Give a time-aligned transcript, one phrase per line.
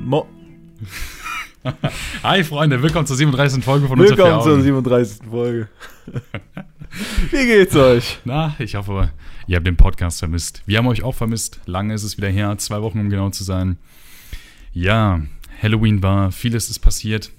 [0.00, 0.26] Mo
[2.22, 3.62] Hi Freunde, willkommen zur 37.
[3.62, 4.62] Folge von Willkommen Unter zur vier Augen.
[4.62, 5.26] 37.
[5.28, 5.68] Folge.
[7.30, 8.20] Wie geht's euch?
[8.24, 9.10] Na, ich hoffe,
[9.46, 10.62] ihr habt den Podcast vermisst.
[10.64, 11.60] Wir haben euch auch vermisst.
[11.66, 13.76] Lange ist es wieder her, zwei Wochen um genau zu sein.
[14.72, 15.20] Ja,
[15.62, 17.32] Halloween war, vieles ist passiert.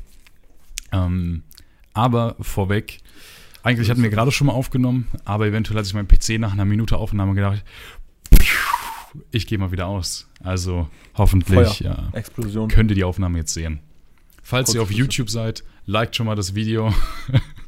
[0.92, 1.42] Ähm,
[1.94, 3.00] aber vorweg,
[3.64, 6.66] eigentlich hatten wir gerade schon mal aufgenommen, aber eventuell hat sich mein PC nach einer
[6.66, 7.64] Minute Aufnahme gedacht,
[9.32, 10.28] ich gehe mal wieder aus.
[10.44, 12.70] Also hoffentlich ja, Explosion.
[12.70, 13.80] könnt ihr die Aufnahme jetzt sehen.
[14.44, 15.02] Falls ihr auf Kurzschlüsse.
[15.02, 16.94] YouTube seid, liked schon mal das Video.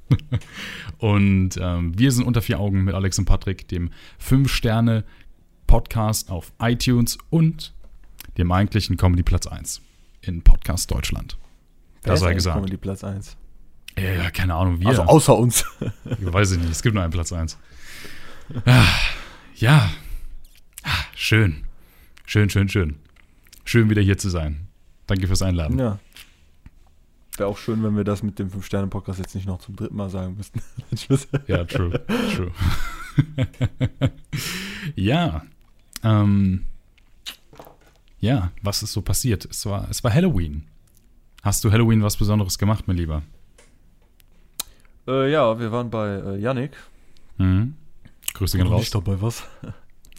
[0.97, 3.91] und ähm, wir sind unter vier Augen mit Alex und Patrick, dem
[4.25, 7.73] 5-Sterne-Podcast auf iTunes und
[8.37, 9.81] dem eigentlichen Comedy Platz 1
[10.21, 11.37] in Podcast Deutschland.
[12.03, 12.55] Wer Das sei gesagt.
[12.55, 13.35] Comedy Platz 1.
[13.97, 14.87] Ja, ja, keine Ahnung, wir.
[14.87, 15.65] Also außer uns.
[16.05, 17.57] Weiß ich nicht, es gibt nur einen Platz 1.
[18.65, 18.87] Ah,
[19.57, 19.91] ja,
[20.83, 21.63] ah, schön.
[22.25, 22.95] Schön, schön, schön.
[23.65, 24.67] Schön wieder hier zu sein.
[25.07, 25.79] Danke fürs Einladen.
[25.79, 25.99] ja.
[27.37, 30.09] Wäre auch schön, wenn wir das mit dem 5-Sterne-Podcast jetzt nicht noch zum dritten Mal
[30.09, 30.61] sagen müssten.
[31.47, 32.03] Ja, true,
[32.35, 32.51] true.
[34.95, 35.43] ja,
[36.03, 36.65] ähm,
[38.19, 39.45] ja, was ist so passiert?
[39.45, 40.65] Es war, es war Halloween.
[41.41, 43.23] Hast du Halloween was Besonderes gemacht, mein Lieber?
[45.07, 46.71] äh, ja, wir waren bei äh, Yannick.
[47.37, 47.75] Mhm.
[48.33, 48.89] Grüße gehen raus.
[48.89, 49.43] dabei, was?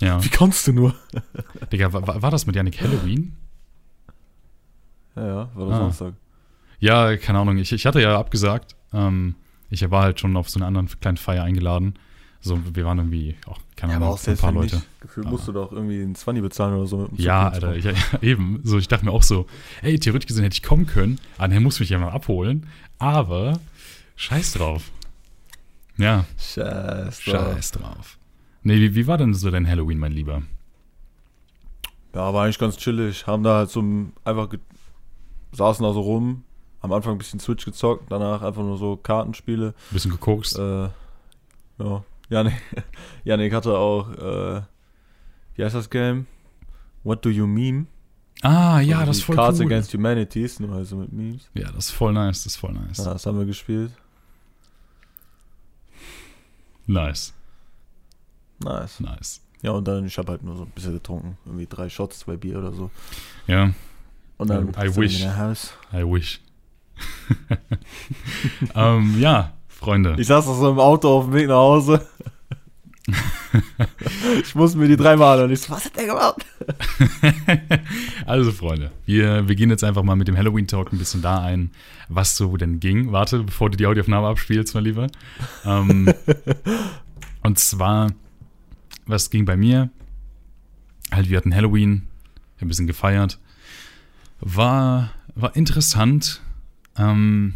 [0.01, 0.23] Ja.
[0.25, 0.95] Wie kannst du nur?
[1.73, 3.37] Digga, war, war das mit Yannick Halloween?
[5.17, 5.79] Ja, ja, war das Ah.
[5.79, 6.15] Samstag.
[6.79, 7.59] Ja, keine Ahnung.
[7.59, 8.75] Ich, ich hatte ja abgesagt.
[8.93, 9.35] Ähm,
[9.69, 11.95] ich war halt schon auf so eine andere kleine Feier eingeladen.
[12.41, 14.81] So, wir waren irgendwie, auch, keine Ahnung, ein paar Leute.
[15.01, 16.97] Gefühlt Aber- musst du doch irgendwie einen 20 bezahlen oder so.
[16.99, 17.93] Mit dem Ja, Alter, ich, ja,
[18.23, 18.61] eben.
[18.65, 19.47] So, ich dachte mir auch so,
[19.83, 22.67] ey, theoretisch gesehen hätte ich kommen können, aber er muss mich ja mal abholen.
[22.99, 23.61] Aber
[24.17, 24.91] scheiß drauf.
[25.99, 27.21] Ja, Scheiß.
[27.21, 27.55] drauf.
[27.55, 28.17] scheiß drauf.
[28.63, 30.43] Nee, wie, wie war denn so dein Halloween, mein Lieber?
[32.15, 33.27] Ja, war eigentlich ganz chillig.
[33.27, 34.49] Haben da halt so ein- einfach
[35.53, 36.45] saßen da so rum,
[36.81, 39.75] am Anfang ein bisschen Switch gezockt, danach einfach nur so Kartenspiele.
[39.91, 40.59] Bisschen gekokst?
[40.59, 40.89] Äh,
[41.79, 42.55] ja, Janik,
[43.25, 44.63] Janik hatte auch, äh,
[45.55, 46.27] wie heißt das Game?
[47.03, 47.87] What do you meme?
[48.43, 49.67] ah, ja, Also das ist voll Cards cool.
[49.67, 51.49] Against Humanities, nur also mit Memes.
[51.55, 52.99] Ja, das ist voll nice, das ist voll nice.
[52.99, 53.93] Ja, das haben wir gespielt.
[56.87, 57.33] Nice,
[58.63, 59.01] Nice.
[59.01, 59.41] nice.
[59.63, 61.37] Ja, und dann, ich habe halt nur so ein bisschen getrunken.
[61.45, 62.91] Irgendwie drei Shots, zwei Bier oder so.
[63.47, 63.73] Ja,
[64.39, 65.17] Und dann I sind wir wish.
[65.17, 65.75] in der Haus.
[65.93, 66.41] I wish.
[68.75, 70.17] ähm, ja, Freunde.
[70.19, 72.07] Ich saß doch so im Auto auf dem Weg nach Hause.
[74.43, 76.45] ich musste mir die dreimal und ich so, was hat der gemacht?
[78.27, 81.71] also, Freunde, wir, wir gehen jetzt einfach mal mit dem Halloween-Talk ein bisschen da ein,
[82.09, 83.13] was so denn ging.
[83.13, 85.07] Warte, bevor du die Audioaufnahme abspielst, mein Lieber.
[85.65, 86.13] Ähm,
[87.43, 88.09] und zwar,
[89.11, 89.91] was ging bei mir?
[91.11, 92.03] Halt, wir hatten Halloween,
[92.57, 93.39] wir haben ein bisschen gefeiert.
[94.41, 96.41] War, war interessant.
[96.97, 97.55] Ähm,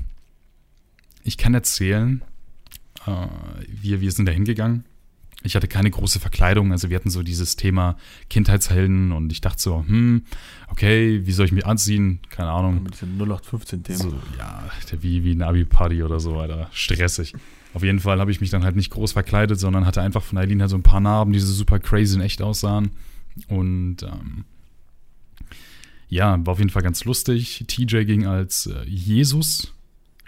[1.23, 2.23] ich kann erzählen,
[3.07, 3.27] äh,
[3.69, 4.85] wir, wir sind da hingegangen.
[5.43, 7.99] Ich hatte keine große Verkleidung, also wir hatten so dieses Thema
[8.31, 10.25] Kindheitshelden und ich dachte so, hm,
[10.69, 12.21] okay, wie soll ich mich anziehen?
[12.31, 12.83] Keine Ahnung.
[12.83, 13.99] Mit diesem 0815-Thema.
[13.99, 14.65] So, ja,
[15.01, 16.71] wie, wie eine Abi-Party oder so, Alter.
[16.73, 17.35] Stressig.
[17.75, 20.39] Auf jeden Fall habe ich mich dann halt nicht groß verkleidet, sondern hatte einfach von
[20.39, 22.93] Eileen halt so ein paar Narben, die so super crazy und echt aussahen.
[23.49, 24.45] Und ähm,
[26.09, 27.65] ja, war auf jeden Fall ganz lustig.
[27.67, 29.73] TJ ging als äh, Jesus.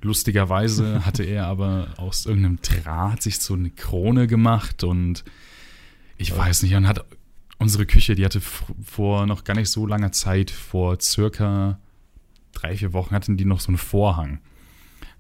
[0.03, 5.25] Lustigerweise hatte er aber aus irgendeinem Draht sich so eine Krone gemacht und
[6.19, 7.05] ich weiß nicht, und hat
[7.59, 11.78] unsere Küche, die hatte vor noch gar nicht so langer Zeit, vor circa
[12.53, 14.41] drei, vier Wochen hatten die noch so einen Vorhang.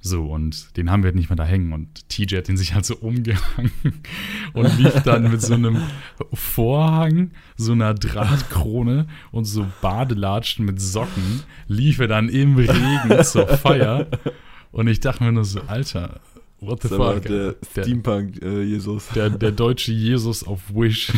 [0.06, 1.72] So, und den haben wir halt nicht mehr da hängen.
[1.72, 3.72] Und TJ hat den sich halt so umgehangen
[4.52, 5.78] und lief dann mit so einem
[6.32, 13.48] Vorhang, so einer Drahtkrone und so Badelatschen mit Socken, lief er dann im Regen zur
[13.48, 14.06] Feier.
[14.70, 16.20] Und ich dachte mir nur so, Alter,
[16.60, 17.22] what the fuck?
[17.22, 19.08] der Der- Steampunk-Jesus.
[19.14, 21.12] der, der deutsche Jesus auf Wish.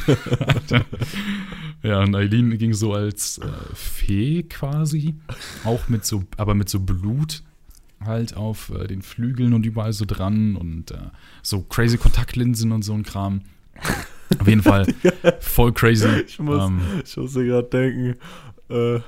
[1.83, 5.15] ja, und Eileen ging so als äh, Fee quasi,
[5.65, 7.43] auch mit so, aber mit so Blut
[8.05, 10.99] halt auf äh, den Flügeln und überall so dran und äh,
[11.43, 13.43] so crazy Kontaktlinsen und so ein Kram.
[14.39, 14.87] Auf jeden Fall
[15.41, 16.09] voll crazy.
[16.27, 18.17] Ich muss, Ähm, ich musste gerade denken,
[18.71, 19.01] äh,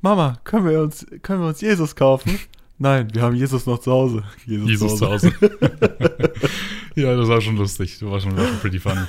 [0.00, 2.38] Mama, können wir, uns, können wir uns Jesus kaufen?
[2.78, 4.22] Nein, wir haben Jesus noch zu Hause.
[4.46, 5.32] Jesus zu Hause.
[6.94, 7.98] ja, das war schon lustig.
[7.98, 9.00] Das war schon, war schon pretty funny.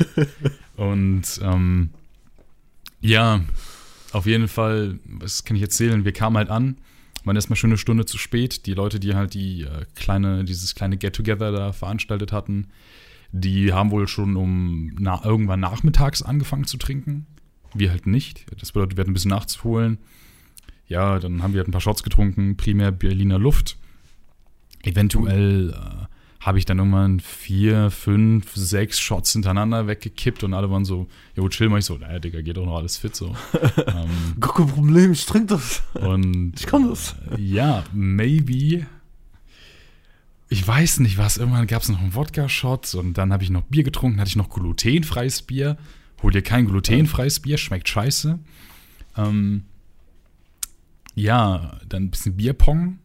[0.75, 1.91] Und ähm,
[2.99, 3.41] ja,
[4.11, 6.03] auf jeden Fall, was kann ich erzählen?
[6.03, 6.77] Wir kamen halt an,
[7.29, 8.65] waren erstmal schon eine Stunde zu spät.
[8.65, 12.69] Die Leute, die halt die äh, kleine, dieses kleine Get-Together da veranstaltet hatten,
[13.31, 17.27] die haben wohl schon um na, irgendwann nachmittags angefangen zu trinken.
[17.75, 18.47] Wir halt nicht.
[18.59, 19.99] Das bedeutet, wir hatten ein bisschen nachzuholen.
[20.87, 23.77] ja, dann haben wir halt ein paar Shots getrunken, primär Berliner Luft.
[24.81, 26.05] Eventuell äh,
[26.39, 31.49] habe ich dann irgendwann vier, fünf, sechs Shots hintereinander weggekippt und alle waren so, jo,
[31.49, 31.79] chill mal.
[31.79, 33.35] Ich so, naja, Digga, geht doch noch alles fit so.
[33.87, 35.83] ähm, Gar kein Problem, ich trinke das.
[35.95, 37.15] und Ich kann das.
[37.31, 38.85] äh, ja, maybe.
[40.47, 41.37] Ich weiß nicht was.
[41.37, 44.35] Irgendwann gab es noch einen Wodka-Shot und dann habe ich noch Bier getrunken, hatte ich
[44.37, 45.77] noch glutenfreies Bier.
[46.23, 48.39] Hol dir kein glutenfreies Bier, schmeckt scheiße.
[49.17, 49.63] Ähm,
[51.15, 52.99] ja, dann ein bisschen Bierpong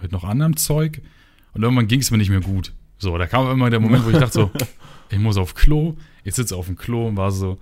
[0.00, 1.00] mit noch anderem Zeug.
[1.54, 2.72] Und irgendwann ging es mir nicht mehr gut.
[2.98, 4.50] So, da kam immer der Moment, wo ich dachte so,
[5.10, 5.96] ich muss auf Klo.
[6.24, 7.58] Ich sitze auf dem Klo und war so,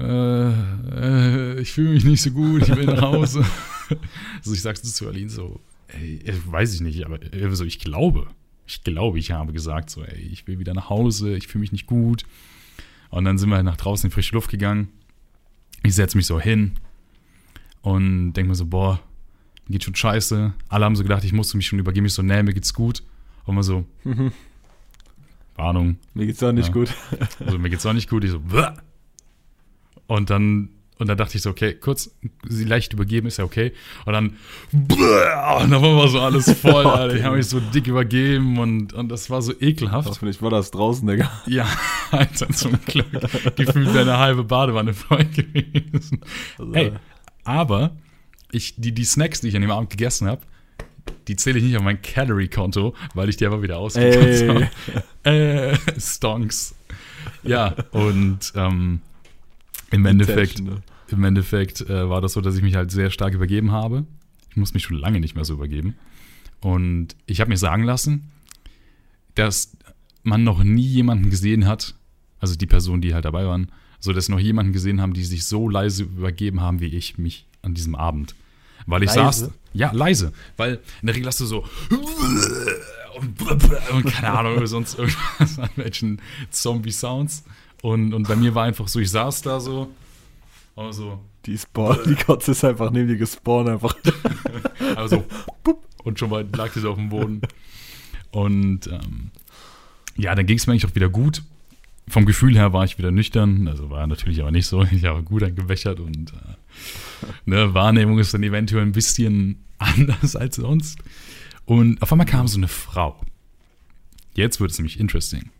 [0.00, 3.44] äh, äh, ich fühle mich nicht so gut, ich will nach Hause.
[4.38, 7.78] also ich sagte zu Aline so, ey, äh, weiß ich nicht, aber äh, so, ich
[7.78, 8.26] glaube,
[8.66, 11.72] ich glaube, ich habe gesagt so, ey, ich will wieder nach Hause, ich fühle mich
[11.72, 12.24] nicht gut.
[13.10, 14.88] Und dann sind wir halt nach draußen in frische Luft gegangen.
[15.84, 16.72] Ich setze mich so hin
[17.82, 19.00] und denke mir so, boah,
[19.66, 20.52] mir geht schon scheiße.
[20.68, 22.06] Alle haben so gedacht, ich musste mich schon übergeben.
[22.06, 23.02] Ich so, nee, mir geht's gut.
[23.44, 23.84] Und mal so,
[25.56, 26.72] Warnung, Mir geht's auch nicht Ja.
[26.72, 26.90] gut.
[27.44, 28.24] also mir geht's auch nicht gut.
[28.24, 28.68] Ich so, Bäh.
[30.06, 32.14] und dann und dann dachte ich so, okay, kurz
[32.48, 33.72] sie leicht übergeben ist ja okay.
[34.06, 34.36] Und dann
[34.72, 34.94] Bäh.
[35.62, 36.86] und dann war so alles voll.
[36.86, 37.16] Alter.
[37.16, 40.08] Ich habe mich so dick übergeben und, und das war so ekelhaft.
[40.08, 41.30] Hoffentlich war das draußen, Digga.
[41.46, 41.66] Ja,
[42.10, 43.06] Alter, zum Glück.
[43.56, 46.20] Gefühlt wäre eine halbe Badewanne voll gewesen.
[46.58, 46.92] Also, Ey,
[47.44, 47.96] aber
[48.54, 50.42] ich, die, die Snacks, die ich an dem Abend gegessen habe,
[51.28, 55.00] die zähle ich nicht auf mein Calorie-Konto, weil ich die einfach wieder ausgegeben habe.
[55.24, 56.74] Äh, Stonks.
[57.42, 59.00] Ja, und ähm,
[59.90, 60.82] im Endeffekt, Intentional.
[61.08, 64.04] im Endeffekt äh, war das so, dass ich mich halt sehr stark übergeben habe.
[64.50, 65.96] Ich muss mich schon lange nicht mehr so übergeben.
[66.60, 68.30] Und ich habe mir sagen lassen,
[69.34, 69.76] dass
[70.22, 71.94] man noch nie jemanden gesehen hat,
[72.38, 73.70] also die Personen, die halt dabei waren,
[74.00, 77.46] so dass noch jemanden gesehen haben, die sich so leise übergeben haben, wie ich mich
[77.62, 78.34] an diesem Abend.
[78.86, 79.46] Weil ich Leise?
[79.46, 79.50] saß.
[79.72, 80.32] Ja, leise.
[80.56, 81.64] Weil in der Regel hast du so.
[83.16, 83.40] Und,
[83.92, 86.20] und keine Ahnung, sonst irgendwas an welchen
[86.50, 87.44] Zombie-Sounds.
[87.82, 89.90] Und, und bei mir war einfach so, ich saß da so.
[90.74, 91.20] Und so.
[91.46, 93.96] Die Spawn, die Kotze ist einfach neben dir gespawnt, einfach.
[94.96, 95.24] Also,
[96.04, 97.40] und schon mal lag die so auf dem Boden.
[98.30, 99.30] Und ähm,
[100.16, 101.42] ja, dann ging es mir eigentlich auch wieder gut.
[102.08, 104.82] Vom Gefühl her war ich wieder nüchtern, also war natürlich aber nicht so.
[104.84, 106.54] Ich habe gut angewächert und äh,
[107.46, 110.98] ne, Wahrnehmung ist dann eventuell ein bisschen anders als sonst.
[111.64, 113.20] Und auf einmal kam so eine Frau.
[114.34, 115.50] Jetzt wird es nämlich interesting.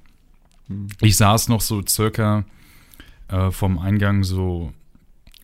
[1.01, 2.45] Ich saß noch so circa
[3.29, 4.73] äh, vom Eingang so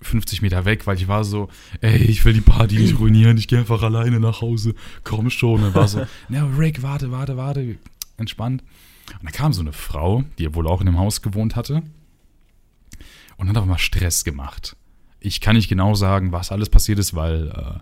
[0.02, 1.48] 50 Meter weg, weil ich war so,
[1.80, 4.74] ey, ich will die Party nicht ruinieren, ich gehe einfach alleine nach Hause,
[5.04, 5.62] komm schon.
[5.62, 7.76] Und war so, na, Rick, warte, warte, warte,
[8.16, 8.62] entspannt.
[9.18, 11.82] Und da kam so eine Frau, die wohl auch in dem Haus gewohnt hatte
[13.36, 14.76] und hat auch mal Stress gemacht.
[15.20, 17.78] Ich kann nicht genau sagen, was alles passiert ist, weil äh,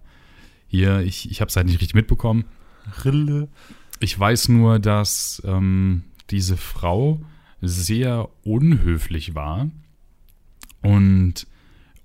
[0.66, 2.44] hier, ich, ich habe es halt nicht richtig mitbekommen.
[3.04, 3.48] Rille.
[4.00, 7.20] Ich weiß nur, dass ähm, diese Frau
[7.60, 9.68] sehr unhöflich war
[10.82, 11.46] und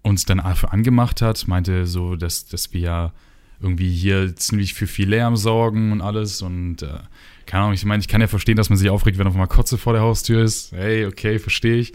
[0.02, 3.14] uns dann dafür angemacht hat, meinte so, dass, dass wir ja
[3.62, 7.00] irgendwie hier ziemlich für viel Lärm sorgen und alles und äh,
[7.46, 9.48] keine Ahnung, ich meine, ich kann ja verstehen, dass man sich aufregt, wenn auf einmal
[9.48, 10.72] Kotze vor der Haustür ist.
[10.72, 11.94] Hey, okay, verstehe ich.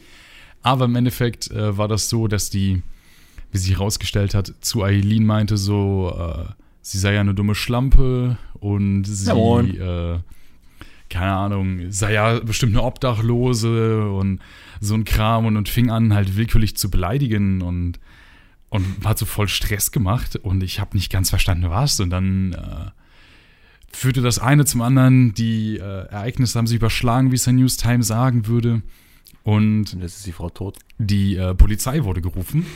[0.63, 2.83] Aber im Endeffekt äh, war das so, dass die,
[3.53, 6.53] wie sich herausgestellt hat, zu Eileen meinte so, äh,
[6.83, 9.35] sie sei ja eine dumme Schlampe und sie, Ja,
[10.15, 10.19] äh,
[11.09, 14.41] keine Ahnung, sei ja bestimmt eine Obdachlose und
[14.81, 17.99] so ein Kram und, und fing an halt willkürlich zu beleidigen und,
[18.69, 21.99] und hat so voll Stress gemacht und ich habe nicht ganz verstanden, was.
[22.01, 22.91] Und dann äh,
[23.91, 27.79] führte das eine zum anderen, die äh, Ereignisse haben sich überschlagen, wie es der News
[27.79, 28.83] Time sagen würde.
[29.45, 30.79] Und Und jetzt ist die Frau tot.
[30.99, 32.67] die äh, Polizei wurde gerufen.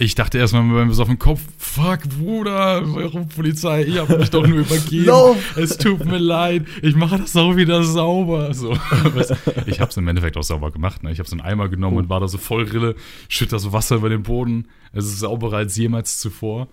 [0.00, 3.82] Ich dachte erstmal beim auf den Kopf, fuck, Bruder, warum Polizei?
[3.82, 5.04] Ich habe mich doch nur übergeben.
[5.06, 5.56] Lauf!
[5.56, 8.54] Es tut mir leid, ich mache das auch wieder sauber.
[8.54, 8.72] So,
[9.66, 11.02] ich habe es im Endeffekt auch sauber gemacht.
[11.02, 11.10] Ne?
[11.10, 12.94] Ich habe so einen Eimer genommen und war da so voll Rille,
[13.28, 14.68] schütt da so Wasser über den Boden.
[14.92, 16.68] Es ist sauberer als jemals zuvor.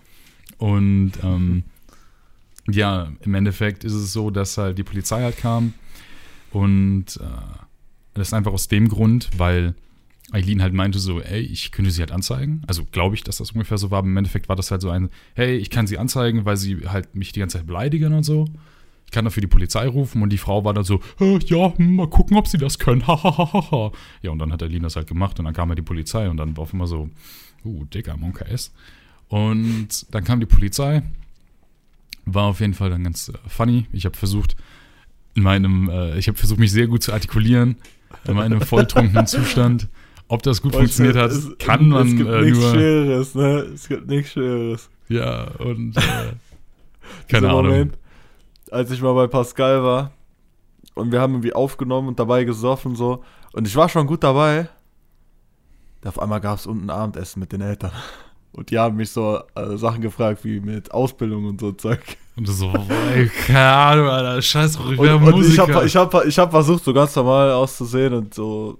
[0.58, 1.64] Und ähm,
[2.70, 5.74] ja, im Endeffekt ist es so, dass halt die Polizei halt kam
[6.52, 7.24] und äh,
[8.14, 9.74] das ist einfach aus dem Grund, weil
[10.32, 12.62] Eileen halt meinte so, ey, ich könnte sie halt anzeigen.
[12.66, 13.98] Also glaube ich, dass das ungefähr so war.
[13.98, 16.88] Aber Im Endeffekt war das halt so ein, hey, ich kann sie anzeigen, weil sie
[16.88, 18.46] halt mich die ganze Zeit beleidigen und so.
[19.04, 21.94] Ich kann dafür die Polizei rufen und die Frau war dann so, "Äh, ja, hm,
[21.94, 23.06] mal gucken, ob sie das können.
[23.06, 23.92] Hahaha.
[24.20, 26.38] ja, und dann hat Eileen das halt gemacht und dann kam halt die Polizei und
[26.38, 27.08] dann war auf immer so,
[27.64, 28.72] uh, Digga, Monka S.
[29.28, 31.02] Und dann kam die Polizei.
[32.24, 33.86] War auf jeden Fall dann ganz äh, funny.
[33.92, 34.56] Ich habe versucht,
[35.34, 37.76] in meinem, äh, ich habe versucht, mich sehr gut zu artikulieren,
[38.26, 39.88] in meinem volltrunkenen Zustand.
[40.28, 42.70] Ob das gut funktioniert hat, Es- kann man Es gibt äh, nichts.
[42.70, 43.58] Schweres, ne?
[43.74, 44.90] Es gibt nichts Schweres.
[45.08, 46.00] Ja, und äh,
[47.28, 47.64] keine Ahnung.
[47.66, 47.98] Moment,
[48.70, 50.10] als ich mal bei Pascal war
[50.94, 54.68] und wir haben irgendwie aufgenommen und dabei gesoffen so und ich war schon gut dabei.
[56.04, 57.90] Auf einmal gab es unten Abendessen mit den Eltern.
[58.52, 62.00] Und die haben mich so äh, Sachen gefragt wie mit Ausbildung und so Zeug.
[62.36, 62.72] Und so,
[63.12, 65.74] ey, keine Ahnung, Alter, scheiß ich Und, und ich Musiker.
[65.74, 68.78] habe ich hab, ich hab versucht, so ganz normal auszusehen und so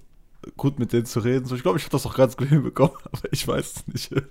[0.57, 1.53] gut mit denen zu reden.
[1.55, 4.23] Ich glaube, ich habe das auch ganz gut hinbekommen, aber ich weiß es nicht.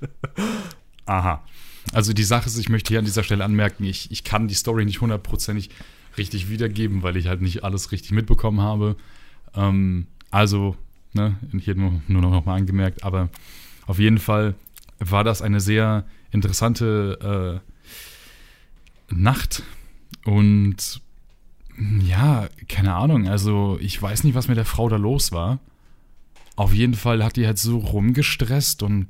[1.06, 1.44] Aha.
[1.94, 4.56] Also die Sache ist, ich möchte hier an dieser Stelle anmerken, ich, ich kann die
[4.56, 5.70] Story nicht hundertprozentig
[6.18, 8.96] richtig wiedergeben, weil ich halt nicht alles richtig mitbekommen habe.
[9.54, 10.76] Ähm, also,
[11.14, 13.30] ne, hier nur, nur noch mal angemerkt, aber
[13.86, 14.56] auf jeden Fall
[15.00, 17.62] war das eine sehr interessante
[19.10, 19.64] äh, Nacht
[20.24, 21.02] und
[22.00, 25.60] ja, keine Ahnung, also ich weiß nicht, was mit der Frau da los war.
[26.56, 29.08] Auf jeden Fall hat die halt so rumgestresst und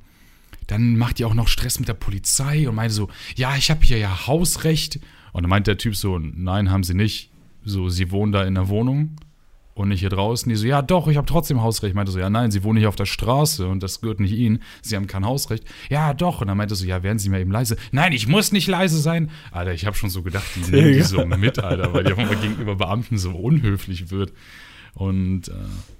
[0.67, 3.85] dann macht die auch noch Stress mit der Polizei und meinte so, ja, ich habe
[3.85, 4.99] hier ja Hausrecht.
[5.31, 7.29] Und dann meint der Typ so, nein, haben sie nicht.
[7.63, 9.17] So, sie wohnen da in der Wohnung
[9.75, 10.49] und nicht hier draußen.
[10.49, 11.93] Die so, ja, doch, ich habe trotzdem Hausrecht.
[11.93, 14.63] Meinte so, ja, nein, sie wohnen nicht auf der Straße und das gehört nicht ihnen.
[14.81, 15.65] Sie haben kein Hausrecht.
[15.89, 16.41] Ja, doch.
[16.41, 17.75] Und dann meinte so, ja, werden Sie mal eben leise.
[17.91, 19.29] Nein, ich muss nicht leise sein.
[19.51, 22.19] Alter, ich habe schon so gedacht, die nehmen die so mit, Alter, weil die auf
[22.19, 24.31] einmal gegenüber Beamten so unhöflich wird.
[24.95, 25.53] Und äh,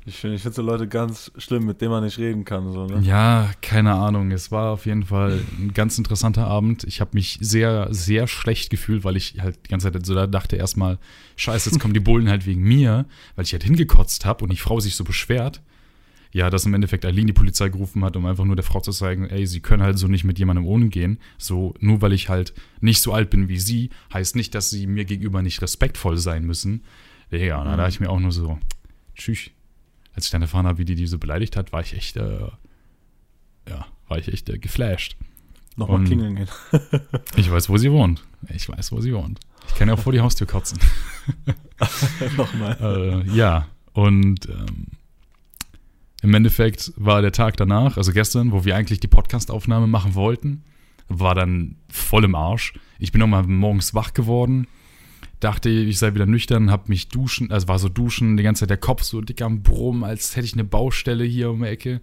[0.05, 2.71] Ich finde ich find so Leute ganz schlimm, mit denen man nicht reden kann.
[2.71, 3.01] So, ne?
[3.01, 4.31] Ja, keine Ahnung.
[4.31, 6.85] Es war auf jeden Fall ein ganz interessanter Abend.
[6.85, 10.27] Ich habe mich sehr, sehr schlecht gefühlt, weil ich halt die ganze Zeit so da
[10.27, 10.97] dachte erstmal,
[11.35, 14.57] scheiße, jetzt kommen die Bullen halt wegen mir, weil ich halt hingekotzt habe und die
[14.57, 15.61] Frau sich so beschwert.
[16.31, 18.91] Ja, dass im Endeffekt Aline die Polizei gerufen hat, um einfach nur der Frau zu
[18.91, 21.19] zeigen, ey, sie können halt so nicht mit jemandem umgehen.
[21.37, 24.87] So, nur weil ich halt nicht so alt bin wie sie, heißt nicht, dass sie
[24.87, 26.83] mir gegenüber nicht respektvoll sein müssen.
[27.31, 28.59] Ja, und da dachte ich mir auch nur so,
[29.15, 29.50] tschüss.
[30.13, 32.48] Als ich dann erfahren habe, wie die die so beleidigt hat, war ich echt, äh,
[33.67, 35.17] ja, war ich echt äh, geflasht.
[35.75, 36.48] Nochmal Und- klingeln gehen.
[37.36, 38.24] Ich weiß, wo sie wohnt.
[38.50, 39.39] Ich weiß, wo sie wohnt.
[39.67, 40.79] Ich kann ja auch vor die Haustür kotzen.
[42.38, 42.77] Nochmal.
[43.27, 44.88] äh, ja, und ähm,
[46.22, 50.63] im Endeffekt war der Tag danach, also gestern, wo wir eigentlich die Podcastaufnahme machen wollten,
[51.07, 52.74] war dann voll im Arsch.
[53.00, 54.67] Ich bin nochmal morgens wach geworden,
[55.39, 58.70] dachte, ich sei wieder nüchtern, hab mich duschen, also war so duschen, die ganze Zeit
[58.70, 62.01] der Kopf so dick am Brummen, als hätte ich eine Baustelle hier um die Ecke.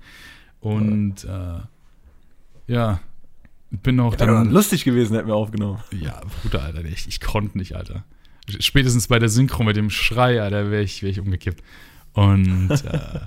[0.60, 1.60] Und äh,
[2.66, 3.00] ja,
[3.70, 4.50] bin noch Wäre dann.
[4.50, 5.80] lustig gewesen, hätten wir aufgenommen.
[5.92, 8.04] Ja, Bruder, Alter, ich, ich konnte nicht, Alter.
[8.58, 11.62] Spätestens bei der Synchro mit dem Schrei, Alter, wäre ich, wär ich umgekippt.
[12.12, 13.20] Und äh,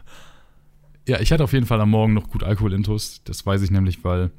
[1.08, 3.22] ja, ich hatte auf jeden Fall am Morgen noch gut Alkoholintus.
[3.24, 4.32] Das weiß ich nämlich, weil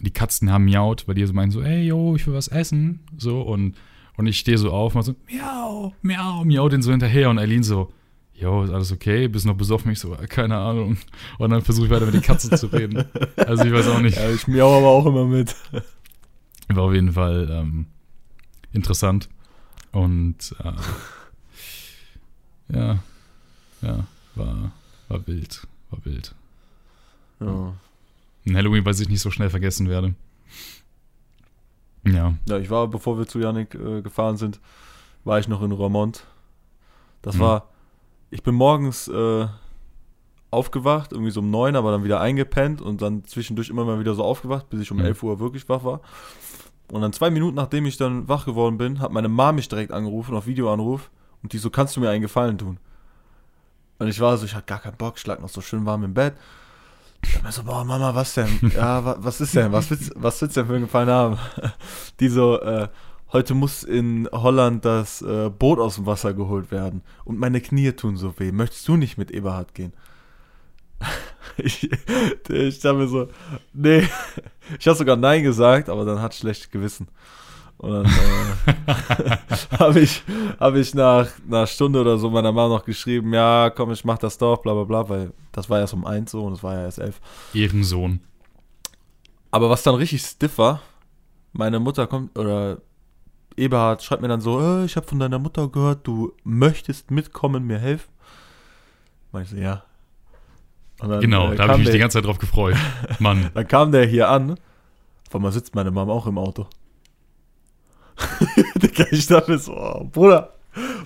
[0.00, 3.00] die Katzen haben miaut, weil die so meinen so, ey, yo, ich will was essen.
[3.18, 3.76] So, und,
[4.16, 7.30] und ich stehe so auf und mach so, miau, miau, miau den so hinterher.
[7.30, 7.92] Und Eileen so,
[8.34, 9.28] yo, ist alles okay?
[9.28, 9.90] Bist noch besoffen?
[9.92, 10.96] Ich so, "Äh, keine Ahnung.
[11.38, 13.04] Und dann versuche ich weiter mit den Katzen zu reden.
[13.36, 14.16] Also ich weiß auch nicht.
[14.16, 15.54] Ja, ich miau aber auch immer mit.
[16.68, 17.86] War auf jeden Fall ähm,
[18.72, 19.28] interessant.
[19.92, 20.72] Und äh,
[22.76, 22.98] ja,
[23.82, 24.72] ja, war,
[25.08, 25.66] war wild.
[25.90, 26.34] War wild.
[27.40, 27.72] Ja.
[28.46, 30.14] Ein Halloween, was ich nicht so schnell vergessen werde.
[32.06, 32.34] Ja.
[32.48, 34.60] ja, ich war, bevor wir zu Yannick äh, gefahren sind,
[35.24, 36.24] war ich noch in Romont.
[37.22, 37.40] Das Mhm.
[37.40, 37.68] war,
[38.30, 39.46] ich bin morgens äh,
[40.50, 44.14] aufgewacht, irgendwie so um neun, aber dann wieder eingepennt und dann zwischendurch immer mal wieder
[44.14, 45.04] so aufgewacht, bis ich um Mhm.
[45.06, 46.00] 11 Uhr wirklich wach war.
[46.92, 49.90] Und dann zwei Minuten nachdem ich dann wach geworden bin, hat meine Mama mich direkt
[49.90, 51.10] angerufen auf Videoanruf
[51.42, 52.78] und die so, kannst du mir einen Gefallen tun?
[53.98, 56.04] Und ich war so, ich hatte gar keinen Bock, ich lag noch so schön warm
[56.04, 56.34] im Bett.
[57.42, 58.48] Mir so, boah, Mama, was denn?
[58.74, 59.72] Ja, wa, was ist denn?
[59.72, 61.38] Was willst, was willst du denn für einen Gefallen haben?
[62.20, 62.88] Die so, äh,
[63.32, 67.92] heute muss in Holland das äh, Boot aus dem Wasser geholt werden und meine Knie
[67.92, 68.52] tun so weh.
[68.52, 69.92] Möchtest du nicht mit Eberhard gehen?
[71.56, 71.88] Ich,
[72.48, 73.28] ich dachte mir so,
[73.72, 74.08] nee.
[74.80, 77.06] Ich habe sogar Nein gesagt, aber dann hat schlecht Gewissen.
[77.84, 79.36] Und dann äh,
[79.78, 80.22] habe ich,
[80.58, 84.18] hab ich nach einer Stunde oder so meiner Mama noch geschrieben, ja, komm, ich mach
[84.18, 86.74] das doch, bla bla bla, weil das war erst um eins so und es war
[86.74, 87.20] ja erst elf.
[87.52, 88.20] Ehrensohn.
[89.50, 90.80] Aber was dann richtig stiff war,
[91.52, 92.78] meine Mutter kommt, oder
[93.56, 97.64] Eberhard schreibt mir dann so, äh, ich habe von deiner Mutter gehört, du möchtest mitkommen,
[97.66, 98.10] mir helfen.
[99.30, 99.82] Mach ich so, ja.
[100.98, 102.76] Dann, Genau, äh, da habe ich mich die der- ganze Zeit drauf gefreut.
[103.18, 103.50] Mann.
[103.54, 104.52] Dann kam der hier an.
[105.28, 106.66] Auf einmal sitzt meine Mama auch im Auto.
[108.76, 110.52] Digga, ich dachte mir so, oh, Bruder,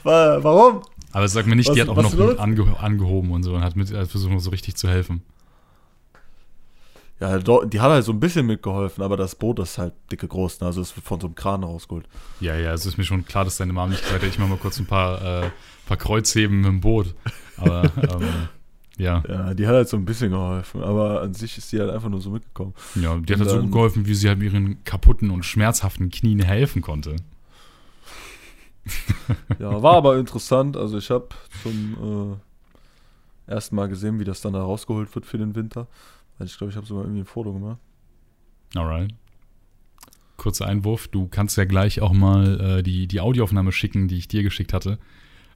[0.02, 0.82] wa- warum?
[1.12, 3.62] Aber sag mir nicht, Was- die hat auch noch mit ange angehoben und so und
[3.62, 5.22] hat, mit, hat versucht, noch so richtig zu helfen.
[7.20, 10.28] Ja, do- die hat halt so ein bisschen mitgeholfen, aber das Boot ist halt dicke
[10.28, 10.68] groß, ne?
[10.68, 12.06] also es wird von so einem Kran rausgeholt.
[12.40, 14.50] Ja, ja, es ist mir schon klar, dass deine Mom nicht gesagt hat, ich mache
[14.50, 15.50] mal kurz ein paar, äh,
[15.86, 17.14] paar Kreuzheben mit dem Boot.
[17.56, 18.48] Aber ähm,
[18.98, 21.90] Ja, Ja, die hat halt so ein bisschen geholfen, aber an sich ist die halt
[21.90, 22.74] einfach nur so mitgekommen.
[22.96, 26.82] ja, die hat halt so geholfen, wie sie halt ihren kaputten und schmerzhaften Knien helfen
[26.82, 27.16] konnte.
[29.58, 30.76] Ja, war aber interessant.
[30.76, 31.28] Also ich habe
[31.62, 32.38] zum
[33.46, 35.86] äh, ersten Mal gesehen, wie das dann da rausgeholt wird für den Winter.
[36.38, 37.78] Also ich glaube, ich habe sogar irgendwie ein Foto gemacht.
[38.74, 39.12] Alright.
[40.36, 44.28] Kurzer Einwurf, du kannst ja gleich auch mal äh, die, die Audioaufnahme schicken, die ich
[44.28, 44.98] dir geschickt hatte.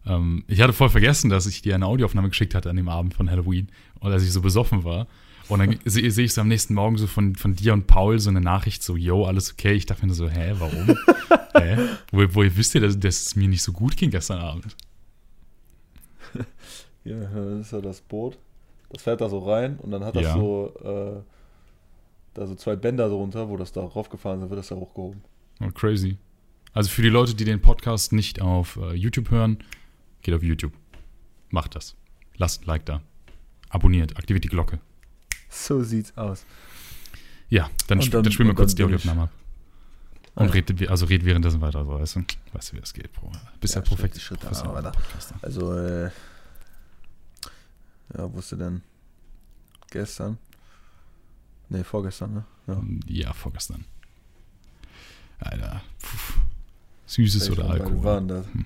[0.06, 3.14] Ähm, ich hatte voll vergessen, dass ich dir eine Audioaufnahme geschickt hatte an dem Abend
[3.14, 3.68] von Halloween
[4.00, 5.06] und als ich so besoffen war.
[5.48, 8.18] Und dann sehe seh ich so am nächsten Morgen so von, von dir und Paul
[8.18, 9.72] so eine Nachricht so, yo, alles okay.
[9.74, 10.96] Ich dachte mir so, hä, warum?
[11.56, 11.76] hä?
[12.10, 14.76] Wo, woher wisst ihr, dass, dass es mir nicht so gut ging gestern Abend?
[17.04, 18.38] Ja, das ist ja das Boot.
[18.90, 20.34] Das fährt da so rein und dann hat das Ja.
[20.34, 21.20] so äh,
[22.34, 25.20] da so zwei Bänder drunter, wo das da raufgefahren ist, dann wird das da hochgehoben.
[25.60, 26.16] Oh, crazy.
[26.72, 29.58] Also für die Leute, die den Podcast nicht auf äh, YouTube hören,
[30.22, 30.72] geht auf YouTube.
[31.50, 31.94] Macht das.
[32.36, 33.02] Lasst ein Like da.
[33.68, 34.80] Abonniert, aktiviert die Glocke.
[35.48, 36.44] So sieht's aus.
[37.48, 39.30] Ja, dann, dann- dann spielen wir kurz die Audioaufnahme ab.
[40.34, 40.52] Ah, Und ja.
[40.54, 42.24] red, also red währenddessen weiter, so, weißt du?
[42.54, 43.32] Weißt du, wie das geht, Bro.
[43.60, 44.20] Bist ja, Ja, Schritt perfekt.
[44.20, 45.34] Schritt, da- Podcaster.
[45.42, 46.10] Also, äh,
[48.16, 48.82] ja, wusste denn
[49.90, 50.38] gestern?
[51.68, 52.44] Nee, vorgestern, ne?
[52.66, 52.82] Ja.
[53.06, 53.84] Ja, vorgestern.
[55.38, 55.82] Alter.
[56.00, 56.40] Puh.
[57.06, 58.04] Süßes oder Welche beide Alkohol?
[58.04, 58.46] waren das?
[58.46, 58.64] Hm.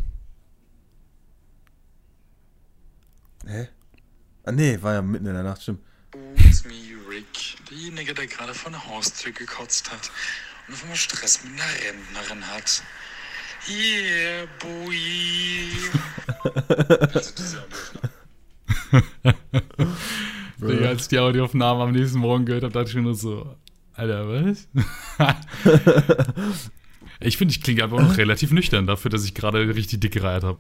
[3.47, 3.69] Hä?
[4.45, 5.81] Ah, nee, war ja mitten in der Nacht, stimmt.
[6.37, 6.75] It's me,
[7.09, 7.57] Rick.
[7.71, 10.11] Derjenige, der gerade vor der Haustür gekotzt hat
[10.67, 12.83] und auf einmal Stress mit einer Rentnerin hat.
[13.69, 15.71] Yeah, boy.
[17.15, 17.65] also diese.
[20.59, 23.57] Digga, als ich die Audioaufnahme am nächsten Morgen gehört habe, dachte ich mir nur so,
[23.95, 24.69] Alter, was?
[27.21, 30.45] ich finde, ich klinge einfach noch relativ nüchtern dafür, dass ich gerade richtig dick gereiert
[30.45, 30.59] habe.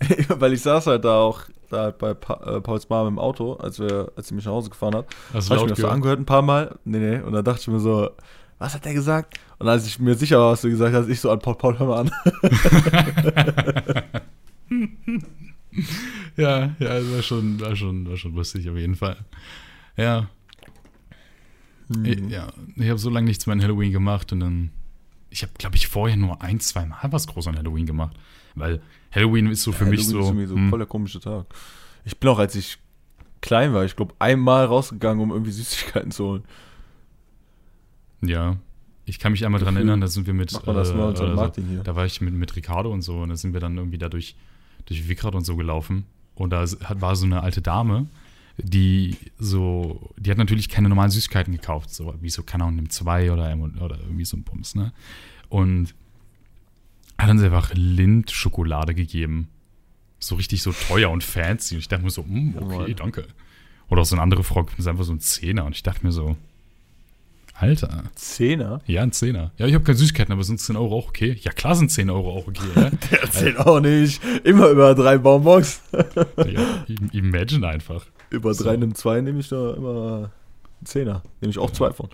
[0.28, 3.54] Weil ich saß halt da auch da halt bei pa äh, Pauls Mama im Auto,
[3.54, 5.06] als, wir, als sie mich nach Hause gefahren hat.
[5.32, 5.94] Hast du Habe ich mir laut das so gehört?
[5.94, 6.78] angehört ein paar Mal.
[6.84, 7.20] Nee, nee.
[7.20, 8.10] Und dann dachte ich mir so,
[8.58, 9.38] was hat der gesagt?
[9.58, 11.78] Und als ich mir sicher war, was du gesagt hast, ich so an Paul, Paul,
[11.78, 12.10] hör mal an.
[16.36, 19.16] Ja, ja, war schon, war schon, war schon lustig auf jeden Fall.
[19.96, 20.28] Ja,
[21.88, 22.04] Mhm.
[22.04, 24.70] ich, ja, ich habe so lange nichts mehr an Halloween gemacht und dann,
[25.30, 28.16] ich habe, glaube ich, vorher nur ein, zwei Mal was groß an Halloween gemacht,
[28.54, 31.20] weil Halloween ist so für mich Halloween so, ist irgendwie so hm, voll der komische
[31.20, 31.46] Tag.
[32.04, 32.78] Ich bin auch, als ich
[33.40, 36.44] klein war, ich glaube, einmal rausgegangen, um irgendwie Süßigkeiten zu holen.
[38.22, 38.56] ja.
[39.06, 40.94] Ich kann mich einmal dran Gefühl erinnern, da sind wir mit, Macht man das äh,
[40.94, 41.82] mal unter oder Martin hier.
[41.82, 44.08] da war ich mit, mit Ricardo und so und da sind wir dann irgendwie da
[44.08, 44.36] durch,
[44.86, 46.04] durch Wickrad und so gelaufen
[46.36, 48.06] und da hat, war so eine alte Dame,
[48.62, 53.32] die so, die hat natürlich keine normalen Süßigkeiten gekauft, so wie so, keine Ahnung, M2
[53.32, 54.92] oder, M oder irgendwie so ein Bums, ne?
[55.48, 55.94] Und
[57.18, 59.48] hat uns einfach Lind-Schokolade gegeben.
[60.18, 61.74] So richtig so teuer und fancy.
[61.74, 63.26] Und ich dachte mir so, hm, okay, danke.
[63.88, 65.64] Oder auch so eine andere Frau gibt uns einfach so einen Zehner.
[65.64, 66.36] Und ich dachte mir so,
[67.60, 68.80] Alter, Zehner?
[68.86, 69.52] ja, ein Zehner.
[69.58, 71.36] Ja, ich habe keine Süßigkeiten, aber sind 10 Euro auch okay?
[71.42, 72.90] Ja, klar sind 10 Euro auch okay, ja?
[73.20, 74.22] Erzähl auch nicht.
[74.44, 75.82] Immer über drei Bonbons.
[75.92, 78.06] ja imagine einfach.
[78.30, 78.64] Über So.
[78.64, 80.30] drei nimm zwei nehme ich da immer
[80.78, 81.22] einen Zehner.
[81.40, 82.08] Nehme ich auch zwei von.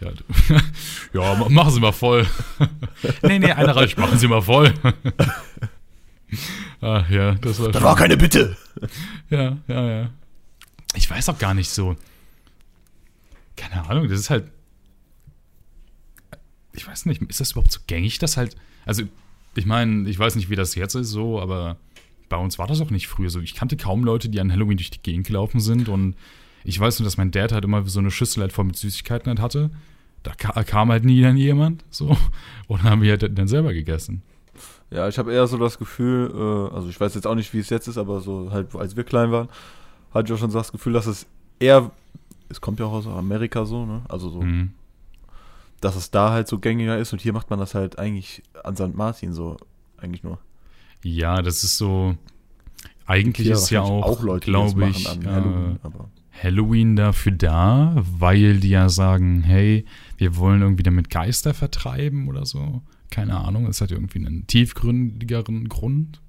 [0.00, 0.10] Ja,
[1.12, 2.26] ja, ma- machen Sie mal voll.
[3.22, 4.72] nee, nee, einer reicht, machen Sie mal voll.
[6.80, 8.56] Ach ja, das war Das war keine Bitte.
[9.28, 10.10] Ja, ja, ja.
[10.94, 11.96] Ich weiß auch gar nicht so.
[13.56, 14.50] Keine Ahnung, das ist halt.
[16.72, 18.56] Ich weiß nicht, ist das überhaupt so gängig, dass halt.
[18.86, 19.02] Also,
[19.54, 21.76] ich meine, ich weiß nicht, wie das jetzt ist, so, aber
[22.30, 23.40] bei uns war das auch nicht früher so.
[23.40, 26.16] Ich kannte kaum Leute, die an Halloween durch die Gegend gelaufen sind und
[26.64, 29.28] ich weiß nur, dass mein Dad halt immer so eine Schüssel halt voll mit Süßigkeiten
[29.28, 29.70] halt hatte.
[30.22, 32.16] Da ka kam halt nie dann jemand, so.
[32.68, 34.22] Und dann haben wir halt dann selber gegessen.
[34.90, 37.58] Ja, ich habe eher so das Gefühl, äh, also ich weiß jetzt auch nicht, wie
[37.58, 39.48] es jetzt ist, aber so halt, als wir klein waren,
[40.12, 41.26] hatte ich auch schon so das Gefühl, dass es
[41.60, 41.90] eher,
[42.48, 44.02] es kommt ja auch aus Amerika so, ne?
[44.08, 44.72] Also so, Mhm.
[45.80, 48.76] dass es da halt so gängiger ist und hier macht man das halt eigentlich an
[48.76, 48.94] St.
[48.94, 49.56] Martin so,
[49.96, 50.38] eigentlich nur.
[51.02, 52.16] Ja, das ist so.
[53.06, 56.10] Eigentlich Hier ist ja wahrscheinlich auch, Leute, glaube ich, äh, Halloween, aber
[56.42, 59.84] Halloween dafür da, weil die ja sagen, hey,
[60.16, 62.82] wir wollen irgendwie damit Geister vertreiben oder so.
[63.10, 66.20] Keine Ahnung, es hat irgendwie einen tiefgründigeren Grund.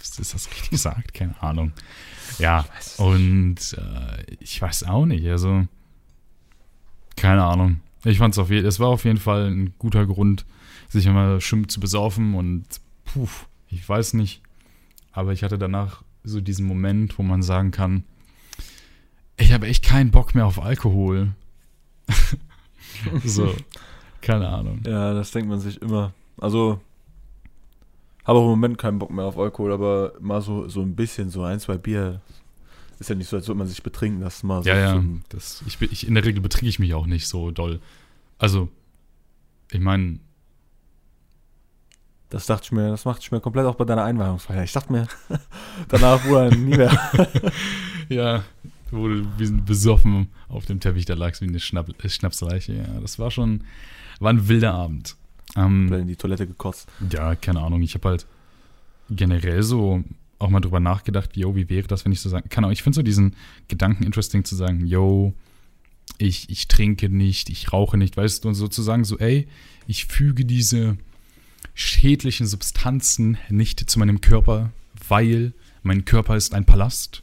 [0.00, 1.14] Ist das richtig gesagt?
[1.14, 1.72] Keine Ahnung.
[2.38, 2.64] Ja,
[2.98, 5.66] und äh, ich weiß auch nicht, also
[7.16, 7.80] keine Ahnung.
[8.04, 10.44] Ich fand es auf jeden es war auf jeden Fall ein guter Grund,
[10.94, 12.64] sich immer schön zu besaufen und
[13.04, 13.28] puh,
[13.68, 14.42] ich weiß nicht.
[15.12, 18.04] Aber ich hatte danach so diesen Moment, wo man sagen kann,
[19.36, 21.34] ich habe echt keinen Bock mehr auf Alkohol.
[23.24, 23.54] so,
[24.20, 24.80] keine Ahnung.
[24.86, 26.12] ja, das denkt man sich immer.
[26.38, 26.80] Also,
[28.24, 31.30] Habe auch im Moment keinen Bock mehr auf Alkohol, aber mal so, so ein bisschen,
[31.30, 32.20] so ein, zwei Bier.
[32.98, 34.46] Ist ja nicht so, als würde man sich betrinken lassen.
[34.46, 35.04] Mal so Ja, ja.
[35.28, 37.80] Das, ich, ich, in der Regel betrinke ich mich auch nicht so doll.
[38.38, 38.68] Also,
[39.70, 40.20] ich meine,
[42.30, 44.64] Das dachte ich mir, das machte ich mir komplett auch bei deiner Einweihungsfeier.
[44.64, 45.06] Ich dachte mir,
[45.88, 46.98] danach Bruder, nie mehr.
[48.08, 48.44] ja,
[48.90, 52.74] du wie besoffen auf dem Teppich da lagst wie eine Schnapp, äh, Schnapsleiche.
[52.74, 53.64] Ja, das war schon,
[54.20, 55.16] war ein wilder Abend.
[55.56, 56.88] Ähm, in die Toilette gekotzt.
[57.10, 57.82] Ja, keine Ahnung.
[57.82, 58.26] Ich habe halt
[59.10, 60.02] generell so
[60.38, 62.70] auch mal drüber nachgedacht, yo, wie wäre das, wenn ich so sagen kann.
[62.70, 63.36] Ich finde so diesen
[63.68, 65.34] Gedanken interesting zu sagen, yo,
[66.18, 69.48] ich, ich trinke nicht, ich rauche nicht, weißt du, und sozusagen so, ey,
[69.86, 70.96] ich füge diese
[71.74, 74.70] schädlichen Substanzen nicht zu meinem Körper,
[75.08, 77.22] weil mein Körper ist ein Palast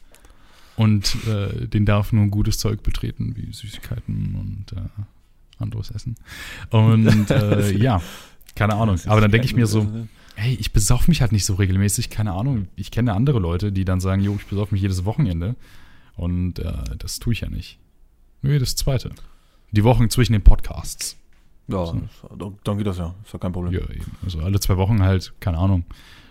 [0.75, 6.15] und äh, den darf nur gutes Zeug betreten, wie Süßigkeiten und äh, anderes Essen.
[6.69, 8.01] Und äh, ja,
[8.55, 8.99] keine Ahnung.
[9.05, 9.89] Aber dann denke ich mir so,
[10.35, 12.67] hey, ich besauf mich halt nicht so regelmäßig, keine Ahnung.
[12.75, 15.55] Ich kenne andere Leute, die dann sagen, jo, ich besauf mich jedes Wochenende.
[16.15, 17.79] Und äh, das tue ich ja nicht.
[18.41, 19.11] Nö, das zweite.
[19.71, 21.15] Die Wochen zwischen den Podcasts.
[21.71, 22.57] Ja, So.
[22.63, 23.13] dann, geht das ja.
[23.23, 23.73] Ist ja kein Problem.
[23.73, 24.11] Ja, eben.
[24.23, 25.85] Also alle zwei Wochen halt, keine Ahnung,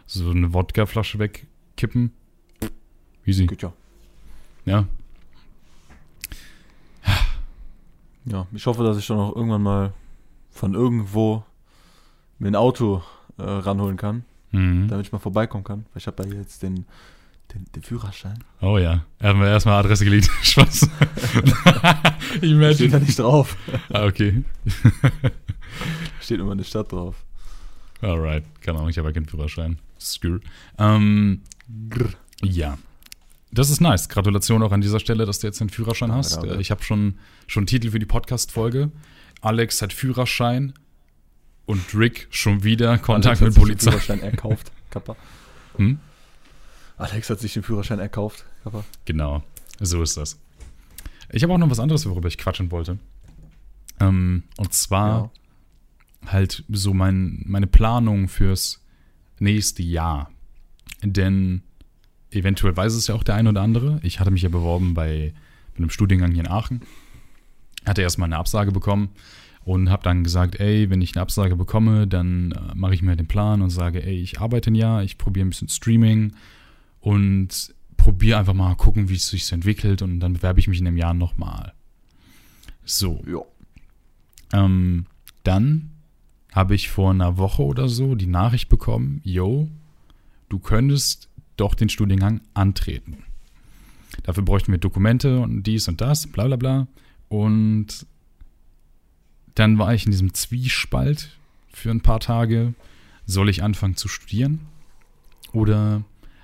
[0.06, 2.12] so eine Wodkaflasche wegkippen.
[3.26, 3.46] Easy.
[3.46, 3.72] Geht ja.
[4.64, 4.86] Ja.
[8.26, 9.92] Ja, ich hoffe, dass ich dann auch irgendwann mal
[10.50, 11.42] von irgendwo
[12.38, 13.02] mir ein Auto
[13.38, 14.88] äh, ranholen kann, Mhm.
[14.88, 15.80] damit ich mal vorbeikommen kann.
[15.92, 16.84] Weil ich habe ja jetzt den,
[17.54, 18.42] den, den Führerschein.
[18.60, 19.04] Oh ja.
[19.22, 20.28] Haben wir erstmal Adresse gelegt.
[20.42, 20.88] Spaß.
[22.30, 23.00] Steht da Imagine.
[23.00, 23.56] nicht drauf.
[23.92, 24.42] Ah, okay.
[26.20, 27.16] Steht immer eine Stadt drauf.
[28.02, 28.44] Alright.
[28.62, 29.78] Keine Ahnung, ich habe ja keinen Führerschein.
[29.98, 30.40] Skür.
[30.78, 31.42] Ähm,
[31.88, 32.10] grr.
[32.42, 32.78] ja.
[33.52, 34.08] Das ist nice.
[34.08, 36.36] Gratulation auch an dieser Stelle, dass du jetzt einen Führerschein hast.
[36.36, 36.54] danke.
[36.54, 38.92] Äh, Ich habe schon, schon einen Titel für die Podcast-Folge.
[39.40, 40.72] Alex hat Führerschein
[41.66, 43.90] und Rick schon wieder Kontakt Alex mit hat sich Polizei.
[43.90, 44.70] Den Führerschein erkauft.
[44.90, 45.16] Kappa.
[45.76, 45.98] Hm?
[46.96, 48.44] Alex hat sich den Führerschein erkauft.
[48.62, 48.84] Kappa.
[49.04, 49.42] Genau,
[49.80, 50.38] so ist das.
[51.32, 52.98] Ich habe auch noch was anderes, worüber ich quatschen wollte.
[54.00, 55.30] Ähm, und zwar
[56.26, 58.82] halt so mein, meine Planung fürs
[59.38, 60.30] nächste Jahr.
[61.02, 61.62] Denn
[62.30, 64.00] eventuell weiß es ja auch der ein oder andere.
[64.02, 65.32] Ich hatte mich ja beworben bei,
[65.72, 66.82] bei einem Studiengang hier in Aachen.
[67.86, 69.10] Hatte erstmal eine Absage bekommen
[69.64, 73.16] und habe dann gesagt, ey, wenn ich eine Absage bekomme, dann äh, mache ich mir
[73.16, 76.34] den Plan und sage, ey, ich arbeite ein Jahr, ich probiere ein bisschen Streaming
[77.00, 80.80] und probiere einfach mal gucken, wie es sich so entwickelt und dann bewerbe ich mich
[80.80, 81.74] in einem Jahr nochmal.
[82.84, 83.22] So.
[83.26, 83.42] Ja.
[84.64, 85.06] Ähm,
[85.44, 85.90] dann
[86.52, 89.68] habe ich vor einer Woche oder so die Nachricht bekommen, yo,
[90.48, 93.24] du könntest doch den Studiengang antreten.
[94.22, 96.86] Dafür bräuchten wir Dokumente und dies und das, bla bla bla.
[97.28, 98.06] Und
[99.54, 101.38] dann war ich in diesem Zwiespalt
[101.70, 102.74] für ein paar Tage.
[103.26, 104.60] Soll ich anfangen zu studieren?
[105.52, 106.02] Oder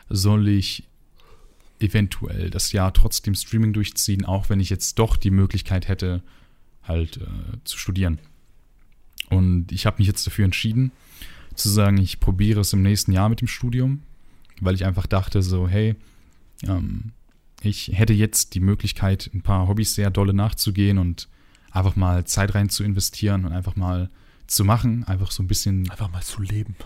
[0.09, 0.85] soll ich
[1.81, 6.23] eventuell das Jahr trotzdem Streaming durchziehen, auch wenn ich jetzt doch die Möglichkeit hätte,
[6.83, 7.27] halt äh,
[7.65, 8.19] zu studieren.
[9.29, 10.93] Und ich habe mich jetzt dafür entschieden,
[11.55, 14.03] zu sagen, ich probiere es im nächsten Jahr mit dem Studium,
[14.61, 15.97] weil ich einfach dachte, so, hey,
[16.65, 17.13] ähm,
[17.63, 21.29] ich hätte jetzt die Möglichkeit, ein paar Hobbys sehr dolle nachzugehen und
[21.71, 24.11] einfach mal Zeit rein zu investieren und einfach mal
[24.47, 26.77] zu machen, einfach so ein bisschen Einfach mal zu leben.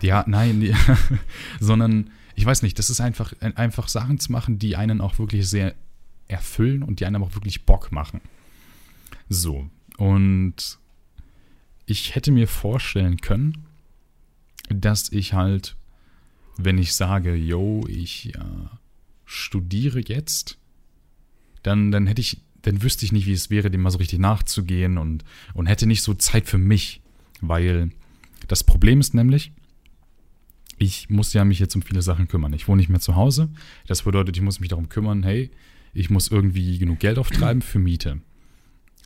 [0.00, 0.74] ja, nein, die,
[1.60, 5.48] sondern ich weiß nicht, das ist einfach, einfach Sachen zu machen, die einen auch wirklich
[5.48, 5.74] sehr
[6.28, 8.20] erfüllen und die einem auch wirklich Bock machen.
[9.28, 10.78] So, und
[11.86, 13.66] ich hätte mir vorstellen können,
[14.68, 15.76] dass ich halt,
[16.56, 18.40] wenn ich sage, yo, ich äh,
[19.24, 20.56] studiere jetzt,
[21.62, 24.18] dann, dann hätte ich, dann wüsste ich nicht, wie es wäre, dem mal so richtig
[24.18, 27.00] nachzugehen und, und hätte nicht so Zeit für mich,
[27.40, 27.90] weil
[28.48, 29.52] das Problem ist nämlich,
[30.80, 32.54] ich muss ja mich jetzt um viele Sachen kümmern.
[32.54, 33.50] Ich wohne nicht mehr zu Hause.
[33.86, 35.50] Das bedeutet, ich muss mich darum kümmern, hey,
[35.92, 38.20] ich muss irgendwie genug Geld auftreiben für Miete.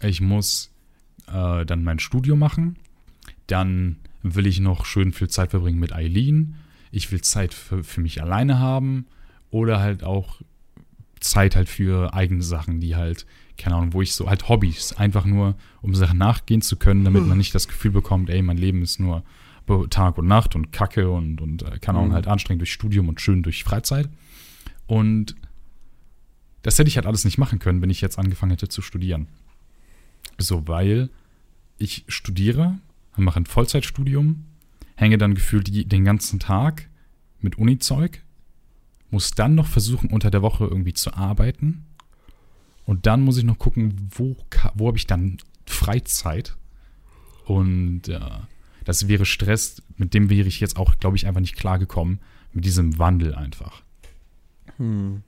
[0.01, 0.71] Ich muss
[1.27, 2.77] äh, dann mein Studio machen.
[3.49, 6.55] Dann will ich noch schön viel Zeit verbringen mit Eileen.
[6.93, 9.07] Ich will Zeit für, für mich alleine haben.
[9.51, 10.43] Oder halt auch
[11.19, 13.27] Zeit halt für eigene Sachen, die halt,
[13.59, 17.27] keine Ahnung, wo ich so halt Hobbys, einfach nur, um Sachen nachgehen zu können, damit
[17.27, 19.25] man nicht das Gefühl bekommt, ey, mein Leben ist nur
[19.91, 22.15] Tag und Nacht und Kacke und, und äh, keine Ahnung, Mhm.
[22.15, 24.09] halt anstrengend durch Studium und schön durch Freizeit.
[24.87, 25.35] Und
[26.63, 29.27] das hätte ich halt alles nicht machen können, wenn ich jetzt angefangen hätte zu studieren.
[30.39, 31.11] So, weil
[31.79, 32.79] ich studiere,
[33.17, 34.45] mache ein Vollzeitstudium,
[34.97, 36.89] hänge dann gefühlt die, den ganzen Tag
[37.41, 38.23] mit Uni-Zeug,
[39.11, 41.85] muss dann noch versuchen, unter der Woche irgendwie zu arbeiten.
[42.87, 44.37] Und dann muss ich noch gucken, wo,
[44.75, 46.57] wo habe ich dann Freizeit.
[47.45, 48.21] Und äh,
[48.85, 52.21] das wäre Stress, mit dem wäre ich jetzt auch, glaube ich, einfach nicht klargekommen.
[52.53, 53.83] Mit diesem Wandel einfach.
[54.77, 55.23] Hm.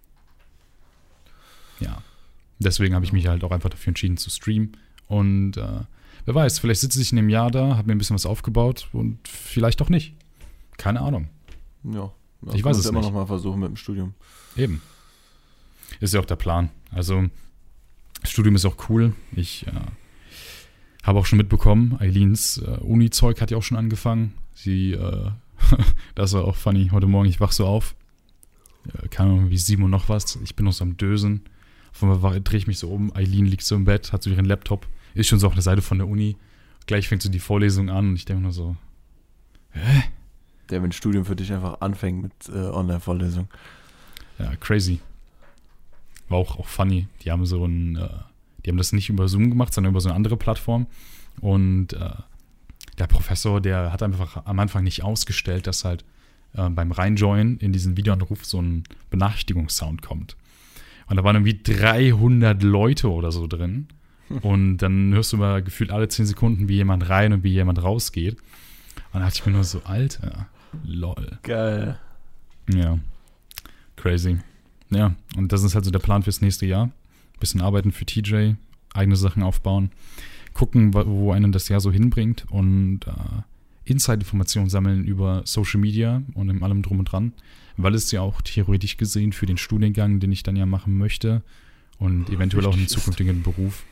[1.80, 2.02] Ja.
[2.58, 4.76] Deswegen habe ich mich halt auch einfach dafür entschieden zu streamen.
[5.08, 5.80] Und äh,
[6.24, 8.88] wer weiß, vielleicht sitze ich in dem Jahr da, habe mir ein bisschen was aufgebaut
[8.92, 10.14] und vielleicht auch nicht.
[10.76, 11.28] Keine Ahnung.
[11.84, 12.12] Ja.
[12.42, 13.08] Das Ich weiß es immer nicht.
[13.08, 14.14] noch mal versuchen mit dem Studium.
[14.56, 14.82] Eben.
[16.00, 16.70] Ist ja auch der Plan.
[16.92, 17.24] Also,
[18.20, 19.14] das Studium ist auch cool.
[19.34, 19.70] Ich äh,
[21.06, 24.34] habe auch schon mitbekommen, Eileens äh, Uni-Zeug hat ja auch schon angefangen.
[24.54, 25.30] Sie, äh,
[26.14, 26.88] das war auch funny.
[26.90, 27.94] Heute Morgen, ich wach so auf.
[28.88, 30.36] Äh, keine Ahnung, wie sieben und noch was.
[30.42, 31.42] Ich bin noch so am Dösen.
[31.92, 33.14] Auf einmal drehe ich mich so um.
[33.14, 34.86] Eileen liegt so im Bett, hat so ihren Laptop.
[35.14, 36.36] Ist schon so auf der Seite von der Uni.
[36.86, 38.76] Gleich fängt so die Vorlesung an und ich denke nur so,
[40.70, 43.48] Der, wenn Studium für dich einfach anfängt mit äh, Online-Vorlesung.
[44.38, 45.00] Ja, crazy.
[46.28, 47.06] War auch, auch funny.
[47.22, 48.08] Die haben so ein, äh,
[48.66, 50.88] die haben das nicht über Zoom gemacht, sondern über so eine andere Plattform.
[51.40, 52.10] Und äh,
[52.98, 56.04] der Professor, der hat einfach am Anfang nicht ausgestellt, dass halt
[56.54, 60.36] äh, beim Reinjoinen in diesen Videoanruf so ein Benachrichtigungssound kommt.
[61.08, 63.86] Und da waren irgendwie 300 Leute oder so drin.
[64.42, 67.80] Und dann hörst du mal gefühlt alle 10 Sekunden, wie jemand rein und wie jemand
[67.80, 68.34] rausgeht.
[68.34, 68.40] Und
[69.12, 70.48] dann dachte ich mir nur so, Alter,
[70.84, 71.38] lol.
[71.42, 72.00] Geil.
[72.68, 72.98] Ja.
[73.94, 74.38] Crazy.
[74.90, 76.90] Ja, und das ist halt so der Plan fürs nächste Jahr.
[77.40, 78.52] Bisschen arbeiten für TJ,
[78.94, 79.90] eigene Sachen aufbauen,
[80.54, 83.42] gucken, wo- einen das Jahr so hinbringt und äh,
[83.84, 87.32] Inside-Informationen sammeln über Social Media und in allem drum und dran,
[87.76, 91.42] weil es ja auch theoretisch gesehen für den Studiengang, den ich dann ja machen möchte
[91.98, 93.02] und eventuell auch einen wichtig ist.
[93.04, 93.84] zukünftigen Beruf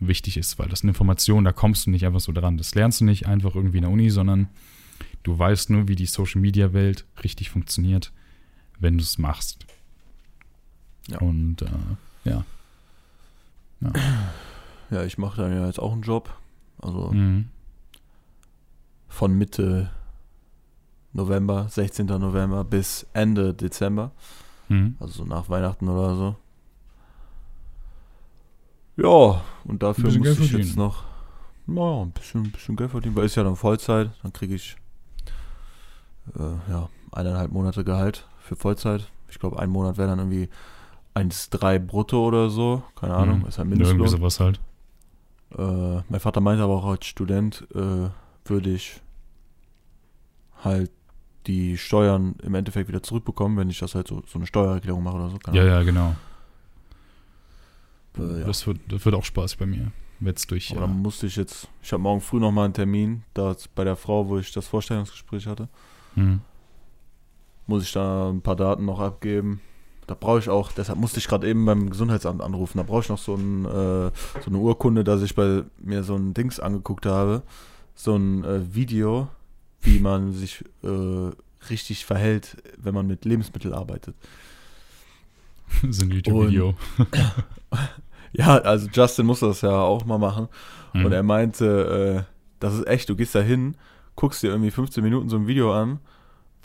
[0.00, 2.56] wichtig ist, weil das ist eine Information, da kommst du nicht einfach so dran.
[2.56, 4.48] Das lernst du nicht einfach irgendwie in der Uni, sondern
[5.22, 8.12] du weißt nur, wie die Social-Media-Welt richtig funktioniert,
[8.80, 9.64] wenn du es machst.
[11.08, 11.18] Ja.
[11.18, 11.68] Und äh,
[12.24, 12.44] ja.
[14.90, 16.30] Ja, ich mache dann ja jetzt auch einen Job.
[16.80, 17.48] Also Mhm.
[19.08, 19.90] von Mitte
[21.12, 22.06] November, 16.
[22.06, 24.10] November bis Ende Dezember.
[24.68, 24.96] Mhm.
[25.00, 26.36] Also so nach Weihnachten oder so.
[28.96, 30.62] Ja, und dafür muss Geld ich verdienen.
[30.68, 31.04] jetzt noch
[31.66, 34.10] naja, ein bisschen, ein bisschen Geld verdienen, weil ist ja dann Vollzeit.
[34.22, 34.76] Dann kriege ich
[36.36, 39.08] äh, ja, eineinhalb Monate Gehalt für Vollzeit.
[39.28, 40.48] Ich glaube, ein Monat wäre dann irgendwie
[41.14, 42.82] 1,3 brutto oder so.
[42.96, 43.46] Keine Ahnung, Mhm.
[43.46, 44.08] ist halt Irgendwie Mindestlohn.
[44.20, 44.60] sowas halt.
[45.56, 48.08] Äh, mein Vater meinte aber auch als Student äh,
[48.44, 49.00] würde ich
[50.64, 50.90] halt
[51.46, 55.16] die Steuern im Endeffekt wieder zurückbekommen, wenn ich das halt so, so eine Steuererklärung mache
[55.16, 55.38] oder so.
[55.38, 56.14] Keine Ja, ja, genau.
[58.16, 58.46] Äh, ja.
[58.46, 59.92] Das, wird, das wird auch Spaß bei mir.
[60.20, 60.70] Jetzt durch.
[60.70, 63.84] Aber Äh, dann musste ich jetzt, ich habe morgen früh nochmal einen Termin, da bei
[63.84, 65.68] der Frau, wo ich das Vorstellungsgespräch hatte,
[66.14, 66.40] mhm.
[67.66, 69.60] muss ich da ein paar Daten noch abgeben.
[70.06, 73.08] Da brauche ich auch, deshalb musste ich gerade eben beim Gesundheitsamt anrufen, da brauche ich
[73.08, 77.06] noch so, ein, äh, so eine Urkunde, dass ich bei mir so ein Dings angeguckt
[77.06, 77.42] habe,
[77.94, 79.28] so ein äh, Video,
[79.80, 81.30] wie man sich äh,
[81.70, 84.16] richtig verhält, wenn man mit Lebensmitteln arbeitet.
[85.90, 86.74] so ein YouTube-Video.
[88.32, 90.48] Ja, also Justin muss das ja auch mal machen.
[90.92, 91.04] Mhm.
[91.04, 93.76] Und er meinte, äh, das ist echt, du gehst da hin,
[94.16, 96.00] guckst dir irgendwie 15 Minuten so ein Video an,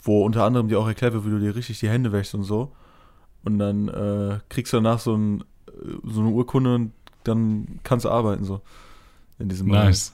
[0.02, 2.44] wo unter anderem dir auch erklärt wird, wie du dir richtig die Hände wäschst und
[2.44, 2.72] so.
[3.44, 5.44] Und dann äh, kriegst du danach so, ein,
[6.04, 6.92] so eine Urkunde und
[7.24, 8.60] dann kannst du arbeiten so.
[9.38, 10.12] In diesem Nice.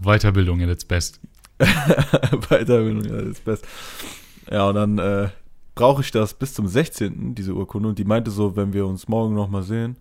[0.00, 1.20] Weiterbildung at its best.
[1.58, 3.66] Weiterbildung, ja, das ist best.
[4.50, 5.28] Ja, und dann äh,
[5.74, 7.88] brauche ich das bis zum 16., diese Urkunde.
[7.88, 9.96] Und die meinte so, wenn wir uns morgen nochmal sehen,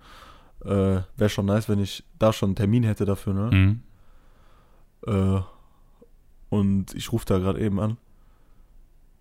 [0.63, 3.55] äh, wäre schon nice, wenn ich da schon einen Termin hätte dafür, ne?
[3.55, 3.81] Mhm.
[5.07, 5.41] Äh,
[6.49, 7.97] und ich rufe da gerade eben an.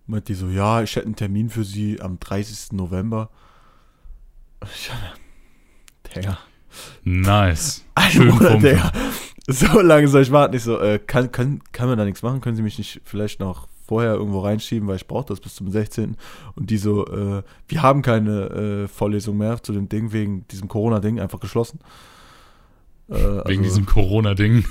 [0.07, 2.73] Meint die so, ja, ich hätte einen Termin für sie am 30.
[2.73, 3.31] November.
[4.63, 4.91] Ich,
[6.15, 6.39] Digga.
[7.05, 7.85] Nice.
[7.95, 8.63] Ein Monat.
[8.63, 8.93] Digga.
[9.47, 10.57] So lange soll ich warten.
[10.57, 12.41] Ich so, äh, kann, kann, kann man da nichts machen?
[12.41, 15.71] Können Sie mich nicht vielleicht noch vorher irgendwo reinschieben, weil ich brauche das bis zum
[15.71, 16.17] 16.
[16.55, 20.69] Und die so, äh, wir haben keine äh, Vorlesung mehr zu dem Ding, wegen diesem
[20.69, 21.81] Corona-Ding, einfach geschlossen.
[23.09, 24.65] Äh, Wegen also- diesem Corona-Ding.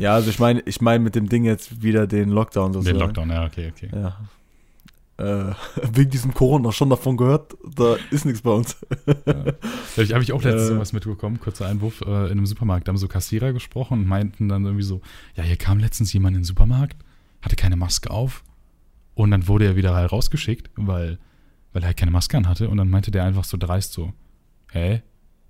[0.00, 2.98] Ja, also ich meine, ich meine mit dem Ding jetzt wieder den Lockdown Den sozusagen.
[2.98, 3.90] Lockdown, ja, okay, okay.
[3.94, 4.18] Ja.
[5.20, 5.54] Äh,
[5.92, 8.76] wegen diesem Corona schon davon gehört, da ist nichts bei uns.
[9.94, 10.74] Vielleicht habe ich auch letztens Äh.
[10.74, 12.88] sowas mitbekommen, kurzer Einwurf, äh, in einem Supermarkt.
[12.88, 15.00] Da haben so Kassierer gesprochen und meinten dann irgendwie so,
[15.34, 16.96] ja, hier kam letztens jemand in den Supermarkt,
[17.42, 18.42] hatte keine Maske auf
[19.14, 21.18] und dann wurde er wieder halt rausgeschickt, weil,
[21.72, 24.12] weil er halt keine Maske an hatte und dann meinte der einfach so dreist so,
[24.72, 25.02] hä,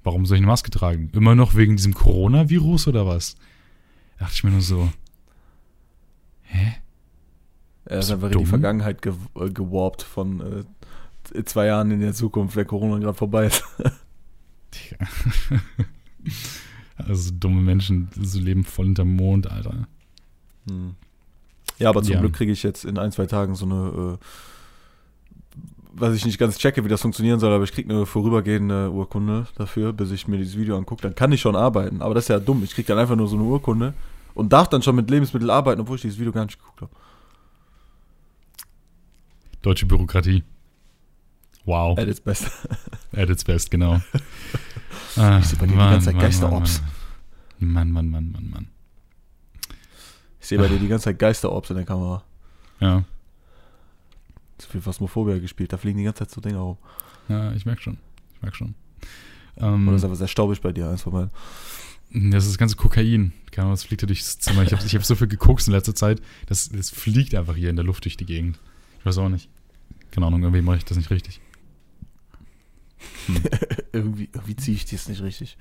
[0.03, 1.11] warum soll ich eine Maske tragen?
[1.13, 3.37] Immer noch wegen diesem Coronavirus oder was?
[4.19, 4.91] Da dachte ich mir nur so,
[6.43, 6.75] hä?
[7.85, 8.47] Er du einfach in die?
[8.47, 10.65] Vergangenheit ge äh, gewarpt von
[11.35, 13.65] äh, zwei Jahren in der Zukunft, wenn Corona gerade vorbei ist.
[14.75, 15.07] Digga.
[17.07, 19.87] Also dumme Menschen, so leben voll hinterm Mond, Alter.
[20.69, 20.95] Hm.
[21.79, 22.21] Ja, aber zum Ja.
[22.21, 24.25] Glück kriege ich jetzt in ein, zwei Tagen so eine, äh,
[25.93, 29.47] was ich nicht ganz checke, wie das funktionieren soll, aber ich kriege eine vorübergehende Urkunde
[29.57, 31.03] dafür, bis ich mir dieses Video angucke.
[31.03, 32.63] Dann kann ich schon arbeiten, aber das ist ja dumm.
[32.65, 33.95] Ich kriege dann einfach nur so eine Urkunde
[34.35, 36.93] und darf dann schon mit Lebensmitteln arbeiten, obwohl ich dieses Video gar nicht geguckt habe.
[39.63, 40.43] Deutsche Bürokratie.
[41.65, 41.99] Wow.
[41.99, 42.51] At its best.
[43.13, 44.01] At its best, genau.
[45.17, 46.83] Ah, Ich seh bei dir die ganze Zeit Geisterorbs.
[47.59, 48.69] Mann, Mann, Mann, Mann, Mann.
[50.41, 52.25] Ich sehe bei dir die ganze Zeit Geisterorbs in der Kamera.
[52.81, 53.05] Ja,
[54.57, 56.79] Zu viel Phasmophobia gespielt, da fliegen die ganze Zeit so Dinge rum.
[57.29, 57.99] ja ich merke schon.
[58.37, 58.75] Ich merke schon.
[59.57, 61.31] Oder Ähm, ist aber sehr staubig bei dir, eins von beiden.
[62.33, 63.35] das ist das ganze Kokain.
[63.51, 64.63] Keine Ahnung, das fliegt ja durchs Zimmer.
[64.63, 66.23] Ich habe ich hab so viel gekokst in letzter Zeit.
[66.47, 68.59] Das, das fliegt einfach hier in der Luft durch die Gegend.
[69.01, 69.49] Ich weiß auch nicht.
[70.11, 71.41] Keine Ahnung, irgendwie mache ich das nicht richtig.
[73.93, 75.57] irgendwie irgendwie ziehe ich das nicht richtig.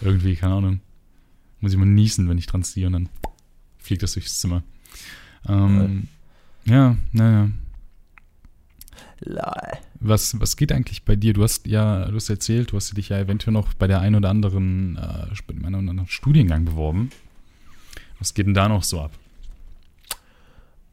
[0.00, 0.80] Irgendwie, keine Ahnung.
[1.60, 3.08] Muss ich mal niesen, wenn ich dran ziehe und dann
[3.78, 4.62] fliegt das durchs Zimmer.
[5.48, 6.08] Ähm,
[6.64, 7.50] ja, naja.
[9.20, 9.78] Lol.
[10.00, 11.32] Was, was geht eigentlich bei dir?
[11.32, 14.16] Du hast ja, du hast erzählt, du hast dich ja eventuell noch bei der einen
[14.16, 17.10] oder anderen, äh, bei oder anderen Studiengang beworben.
[18.18, 19.12] Was geht denn da noch so ab?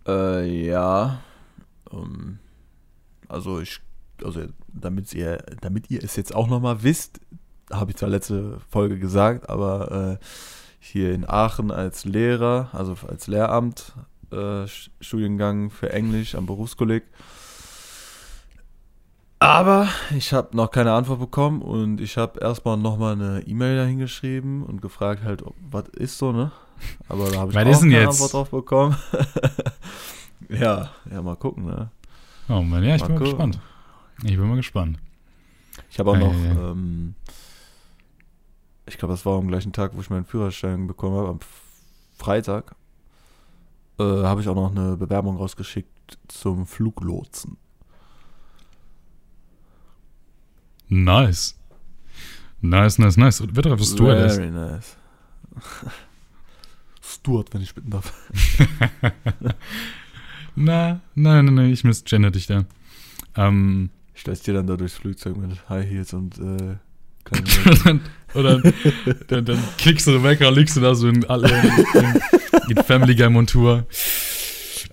[0.08, 1.22] Äh, ja.
[1.94, 2.40] Ähm,
[3.28, 3.80] also ich,
[4.24, 7.20] also damit ihr, damit ihr es jetzt auch nochmal wisst,
[7.72, 10.26] habe ich zwar letzte Folge gesagt, aber äh,
[10.80, 13.94] hier in Aachen als Lehrer, also als Lehramt,
[14.32, 14.66] äh,
[15.00, 17.04] Studiengang für Englisch am Berufskolleg.
[19.40, 23.98] Aber ich habe noch keine Antwort bekommen und ich habe erstmal nochmal eine E-Mail dahin
[23.98, 26.52] geschrieben und gefragt halt, ob, was ist so, ne?
[27.10, 28.10] Aber da habe ich Was auch keine jetzt?
[28.10, 28.96] Antwort drauf bekommen.
[30.50, 31.92] ja, ja, mal gucken, ne?
[32.50, 33.52] Oh Mann, ja, ich Mal bin mal gucken.
[33.52, 33.60] gespannt.
[34.24, 35.00] Ich bin mal gespannt.
[35.90, 37.16] Ich habe auch Ei, noch, ähm,
[38.86, 41.40] ich glaube, das war am gleichen Tag, wo ich meinen Führerschein bekommen habe, am
[42.18, 42.76] Freitag,
[44.00, 47.58] äh, habe ich auch noch eine Bewerbung rausgeschickt zum Fluglotsen.
[50.90, 51.58] Nice.
[52.60, 53.42] Nice, nice, nice.
[53.42, 54.36] Und wird doch etwas Stewardess.
[54.36, 54.98] Very nice.
[57.02, 58.14] Stuart, wenn ich bitten darf.
[60.56, 62.66] Na, nein, nein, nein, ich misgender dich da.
[63.36, 66.78] Ähm, Ich lasse dir dann da durchs Flugzeug mit High Heels und äh,
[67.24, 68.02] kleinen
[68.34, 68.62] oder
[69.28, 71.50] dann, dann klickst du weg und liegst du da so in, alle,
[71.94, 72.22] in,
[72.78, 73.78] in Family Guy Montur.
[73.80, 73.86] in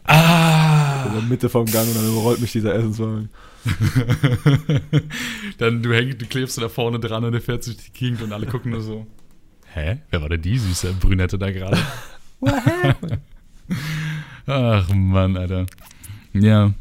[0.04, 1.08] Ah!
[1.14, 3.28] der Mitte vom Gang und dann überrollt mich dieser Essenswagen.
[5.58, 8.22] dann du hängst, du klebst du da vorne dran und der fährt durch die Gegend
[8.22, 9.06] und alle gucken nur so.
[9.74, 9.98] Hä?
[10.10, 11.78] Wer war denn die süße Brünette da gerade?
[14.48, 15.66] Ach Mann, Alter.
[16.32, 16.72] Ja,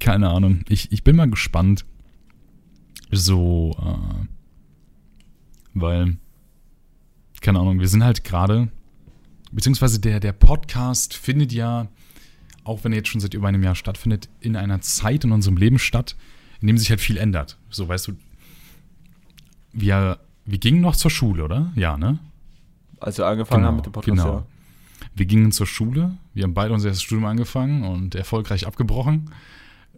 [0.00, 0.60] keine Ahnung.
[0.68, 1.84] Ich, ich bin mal gespannt.
[3.10, 4.26] So, äh,
[5.74, 6.16] weil,
[7.42, 8.68] keine Ahnung, wir sind halt gerade,
[9.52, 11.88] beziehungsweise der, der Podcast findet ja,
[12.64, 15.58] auch wenn er jetzt schon seit über einem Jahr stattfindet, in einer Zeit in unserem
[15.58, 16.16] Leben statt,
[16.62, 17.58] in dem sich halt viel ändert.
[17.68, 18.12] So, weißt du,
[19.72, 21.72] wir, wir gingen noch zur Schule, oder?
[21.76, 22.18] Ja, ne?
[22.98, 24.36] Als wir angefangen Genau, haben mit dem Podcast, genau.
[24.38, 24.46] ja.
[25.16, 29.30] Wir gingen zur Schule, wir haben beide unser erstes Studium angefangen und erfolgreich abgebrochen.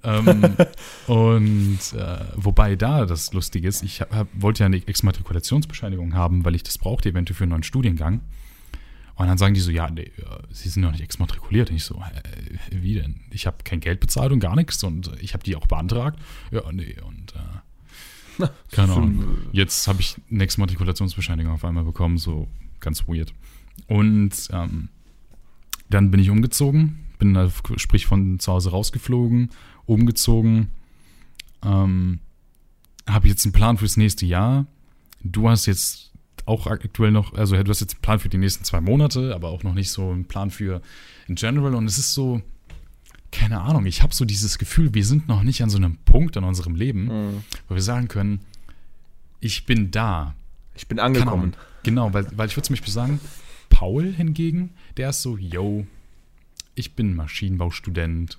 [0.05, 0.55] ähm,
[1.09, 6.45] und äh, wobei da das Lustige ist, ich hab, hab, wollte ja eine Exmatrikulationsbescheinigung haben,
[6.45, 8.21] weil ich das brauchte eventuell für einen neuen Studiengang.
[9.17, 10.13] Und dann sagen die so, ja, nee, äh,
[10.51, 11.71] sie sind noch nicht exmatrikuliert.
[11.71, 13.23] Und ich so, äh, wie denn?
[13.33, 16.21] Ich habe kein Geld bezahlt und gar nichts und ich habe die auch beantragt.
[16.53, 19.39] Ja, nee, und äh, keine Ahnung.
[19.51, 22.47] Jetzt habe ich eine Exmatrikulationsbescheinigung auf einmal bekommen, so
[22.79, 23.35] ganz weird.
[23.89, 24.91] Und ähm,
[25.91, 29.51] dann bin ich umgezogen, bin da, sprich von zu Hause rausgeflogen,
[29.87, 30.69] umgezogen,
[31.65, 32.21] ähm,
[33.09, 34.67] habe jetzt einen Plan fürs nächste Jahr.
[35.25, 36.13] Du hast jetzt
[36.47, 39.49] auch aktuell noch, also du hast jetzt einen Plan für die nächsten zwei Monate, aber
[39.49, 40.81] auch noch nicht so einen Plan für
[41.27, 41.75] in general.
[41.75, 42.41] Und es ist so,
[43.33, 46.37] keine Ahnung, ich habe so dieses Gefühl, wir sind noch nicht an so einem Punkt
[46.37, 47.43] in unserem Leben, Mhm.
[47.69, 48.41] wo wir sagen können,
[49.41, 50.35] ich bin da.
[50.75, 51.55] Ich bin angekommen.
[51.83, 53.21] Genau, weil, weil ich würde zum Beispiel sagen,
[53.79, 55.87] Paul hingegen, der ist so, yo,
[56.75, 58.37] ich bin Maschinenbaustudent.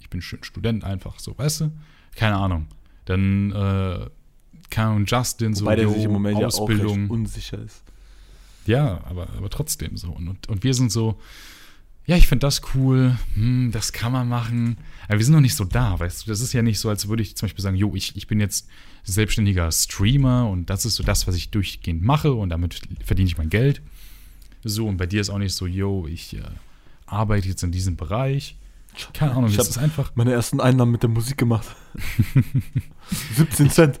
[0.00, 1.72] Ich bin schön Student einfach, so, weißt du?
[2.14, 2.66] Keine Ahnung.
[3.06, 4.06] Dann, äh,
[4.68, 7.08] keine Ahnung, Justin, so, Wobei der yo, sich im Moment ja auch Ausbildung.
[7.08, 7.84] unsicher ist.
[8.66, 10.10] Ja, aber, aber trotzdem so.
[10.10, 11.18] Und, und wir sind so,
[12.04, 14.76] ja, ich finde das cool, hm, das kann man machen.
[15.08, 16.30] Aber wir sind noch nicht so da, weißt du?
[16.30, 18.40] Das ist ja nicht so, als würde ich zum Beispiel sagen, jo, ich, ich bin
[18.40, 18.68] jetzt
[19.04, 23.38] selbstständiger Streamer und das ist so das, was ich durchgehend mache und damit verdiene ich
[23.38, 23.80] mein Geld.
[24.64, 26.42] So, und bei dir ist auch nicht so, yo, ich äh,
[27.06, 28.56] arbeite jetzt in diesem Bereich.
[29.12, 31.66] Keine Ahnung, Ich das hab- ist einfach, Meine ersten Einnahmen mit der Musik gemacht.
[33.34, 34.00] 17 Cent.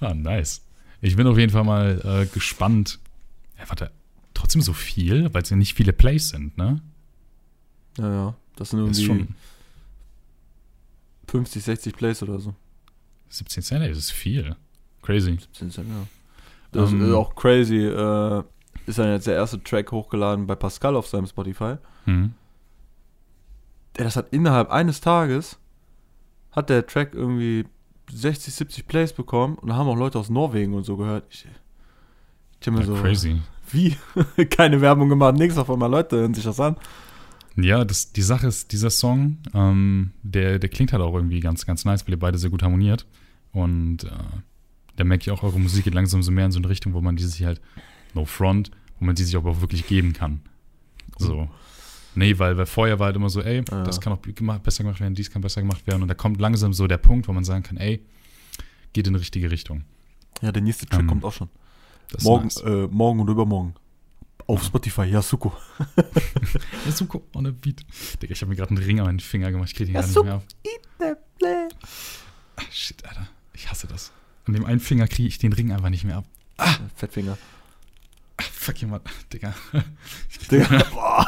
[0.00, 0.62] ah, nice.
[1.00, 2.98] Ich bin auf jeden Fall mal äh, gespannt.
[3.58, 3.90] Ja, warte,
[4.34, 6.80] trotzdem so viel, weil es ja nicht viele Plays sind, ne?
[7.98, 8.34] Ja, ja.
[8.56, 9.34] Das sind Ist irgendwie schon
[11.28, 12.54] 50, 60 Plays oder so.
[13.30, 14.54] 17 Cent, ey, das ist viel.
[15.00, 15.30] Crazy.
[15.38, 16.06] 17 Cent, ja.
[16.72, 17.78] Das Ähm, ist auch crazy.
[17.86, 18.42] Äh,
[18.86, 21.76] ist dann jetzt der erste Track hochgeladen bei Pascal auf seinem Spotify.
[22.06, 22.34] Mhm.
[23.96, 25.58] Der, das hat innerhalb eines Tages
[26.50, 27.64] hat der Track irgendwie
[28.12, 31.24] 60, 70 Plays bekommen und da haben auch Leute aus Norwegen und so gehört.
[31.30, 31.46] Ich,
[32.60, 33.40] ich mir Ja, so, crazy.
[33.70, 33.96] wie?
[34.50, 36.76] Keine Werbung gemacht, nichts auf einmal Leute hören sich das an.
[37.56, 41.66] Ja, das, die Sache ist, dieser Song, ähm, der, der klingt halt auch irgendwie ganz,
[41.66, 43.06] ganz nice, weil ihr beide sehr gut harmoniert.
[43.52, 44.08] Und äh,
[44.96, 47.00] da merke ich auch, eure Musik geht langsam so mehr in so eine Richtung, wo
[47.02, 47.60] man die sich halt,
[48.14, 50.40] no front, wo man die sich aber auch wirklich geben kann.
[51.18, 51.48] So.
[52.14, 53.84] Nee, weil, weil vorher war halt immer so, ey, Ja.
[53.84, 56.02] das kann auch gemacht, besser gemacht werden, dies kann besser gemacht werden.
[56.02, 58.04] Und da kommt langsam so der Punkt, wo man sagen kann, ey,
[58.92, 59.84] geht in die richtige Richtung.
[60.42, 61.48] Ja, der nächste Track Ähm, kommt auch schon.
[62.22, 62.60] Morgen, nice.
[62.62, 63.74] äh, morgen und übermorgen.
[64.46, 65.52] Auf Spotify, Yasuko.
[66.84, 67.80] Yasuko on a beat.
[68.20, 69.68] Digga, ich habe mir gerade einen Ring an meinen Finger gemacht.
[69.70, 70.44] Ich kriege den gar nicht mehr auf.
[72.56, 73.28] Ah, shit, Alter.
[73.54, 74.12] Ich hasse das.
[74.46, 76.24] An dem einen Finger kriege ich den Ring einfach nicht mehr ab.
[76.96, 77.38] Fettfinger.
[78.62, 79.02] Fuck jemand.
[79.32, 79.54] Digga.
[80.50, 81.26] Digga, boah.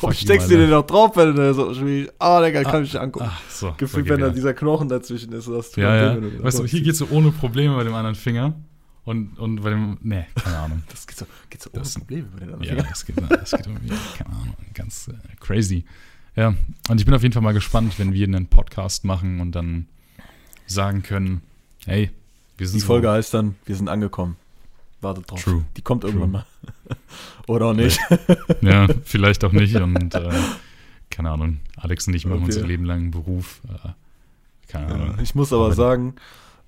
[0.00, 2.10] Warum steckst du den noch drauf, wenn du so schwierig.
[2.18, 3.26] Ah, Digga, kann Ah, ich dir angucken.
[3.28, 3.74] Ah, so.
[3.76, 4.34] Gefühlt, okay, wenn da Digga.
[4.36, 6.14] dieser Knochen dazwischen ist, das tut Ja, ja.
[6.14, 6.84] du den Weißt du, hier rausziehst.
[6.84, 8.54] geht's so ohne Probleme bei dem anderen Finger.
[9.04, 9.96] Und, und bei dem.
[10.02, 10.82] Nee, keine Ahnung.
[10.90, 12.92] Das geht so, geht so ohne Das- Probleme bei den anderen Ja, Fingern.
[12.92, 15.84] es geht, es geht irgendwie, keine Ahnung, ganz äh, crazy.
[16.36, 16.54] Ja,
[16.88, 19.88] und ich bin auf jeden Fall mal gespannt, wenn wir einen Podcast machen und dann
[20.66, 21.40] sagen können,
[21.86, 22.10] hey,
[22.58, 24.36] wir sind Die Folge heißt dann, wir sind angekommen.
[25.00, 25.42] Wartet drauf.
[25.42, 25.64] True.
[25.76, 26.44] Die kommt irgendwann True.
[26.88, 26.96] mal.
[27.46, 27.98] Oder auch nicht.
[28.60, 30.30] Ja, vielleicht auch nicht und äh,
[31.10, 32.54] keine Ahnung, Alex und ich machen Okay.
[32.54, 33.60] unser Leben lang einen Beruf.
[33.68, 33.88] Äh,
[34.66, 35.18] keine Ahnung.
[35.22, 36.16] Ich muss aber Aber- sagen,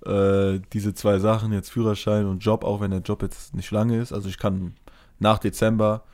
[0.06, 3.98] äh, diese zwei Sachen, jetzt Führerschein und Job, auch wenn der Job jetzt nicht lange
[4.00, 4.74] ist, also ich kann
[5.18, 6.04] nach Dezember,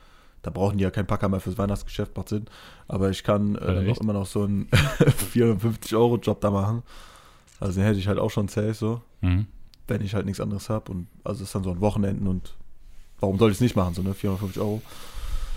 [0.41, 2.45] da brauchen die ja keinen Packer mehr fürs Weihnachtsgeschäft, macht Sinn,
[2.87, 4.67] aber ich kann äh, Äh, noch immer noch so einen
[5.33, 6.83] 450-Euro-Job da machen.
[7.59, 9.47] Also den hätte ich halt auch schon safe so, Mhm.
[9.87, 12.55] Wenn ich halt nichts anderes habe und also ist dann so an Wochenenden und
[13.19, 14.81] warum soll ich es nicht machen, so ne, 450 Euro.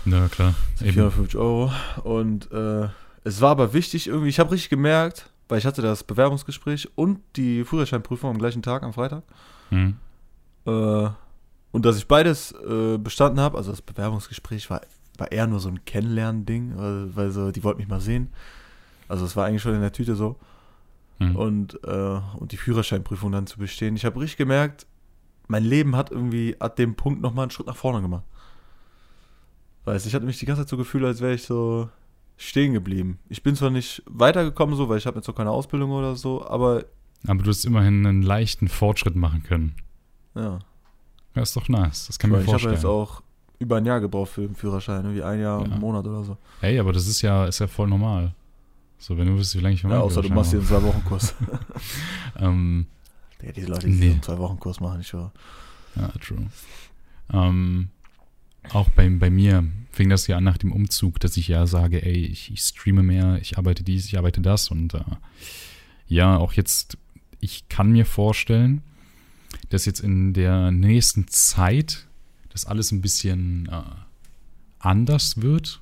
[0.05, 0.55] Ja, klar.
[0.79, 0.93] Eben.
[0.93, 1.71] 450 Euro.
[2.03, 2.87] Und äh,
[3.23, 7.19] es war aber wichtig irgendwie, ich habe richtig gemerkt, weil ich hatte das Bewerbungsgespräch und
[7.35, 9.23] die Führerscheinprüfung am gleichen Tag, am Freitag.
[9.69, 9.97] Mhm.
[10.65, 11.09] Äh,
[11.71, 14.81] und dass ich beides äh, bestanden habe, also das Bewerbungsgespräch war,
[15.17, 18.29] war eher nur so ein Kennenlernen-Ding, weil, weil so, die wollten mich mal sehen.
[19.07, 20.37] Also es war eigentlich schon in der Tüte so.
[21.21, 21.35] Mhm.
[21.35, 23.95] Und, äh, und die Führerscheinprüfung dann zu bestehen.
[23.95, 24.85] Ich habe richtig gemerkt,
[25.47, 28.23] mein Leben hat irgendwie ab dem Punkt nochmal einen Schritt nach vorne gemacht.
[29.85, 31.89] Weißt du, ich hatte mich die ganze Zeit so gefühlt, als wäre ich so
[32.37, 33.19] stehen geblieben.
[33.29, 36.45] Ich bin zwar nicht weitergekommen so, weil ich habe jetzt noch keine Ausbildung oder so,
[36.45, 36.85] aber
[37.27, 39.75] Aber du hast immerhin einen leichten Fortschritt machen können.
[40.35, 40.59] ja.
[41.33, 42.07] Ja, ist doch nice.
[42.07, 42.73] Das kann mir ich habe vorstellen.
[42.73, 43.21] jetzt auch
[43.57, 45.65] über ein Jahr gebraucht für den Führerschein, irgendwie ein Jahr Ja.
[45.65, 46.35] einen Monat oder so.
[46.59, 48.33] Ey, aber das ist ja, ist ja voll normal.
[49.01, 50.67] So, wenn du wüsstest, wie lange ich Ja, außer du machst hier einen.
[50.67, 51.33] Zwei-Wochen-Kurs.
[52.39, 52.85] Ähm,
[53.43, 54.05] ja, diese Leute, die Nee.
[54.07, 55.31] so einen Zwei-Wochen-Kurs machen, ich schwöre.
[55.95, 56.47] Ja, true.
[57.33, 57.89] Ähm,
[58.69, 62.05] auch bei, bei mir fing das ja an nach dem Umzug, dass ich ja sage,
[62.05, 65.03] ey, ich, ich streame mehr, ich arbeite dies, ich arbeite das und äh,
[66.07, 66.97] ja, auch jetzt,
[67.39, 68.83] ich kann mir vorstellen,
[69.69, 72.07] dass jetzt in der nächsten Zeit
[72.49, 73.81] das alles ein bisschen äh,
[74.79, 75.81] anders wird.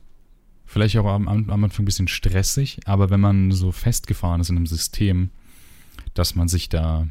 [0.70, 4.56] Vielleicht auch am, am Anfang ein bisschen stressig, aber wenn man so festgefahren ist in
[4.56, 5.32] einem System,
[6.14, 7.08] dass man sich da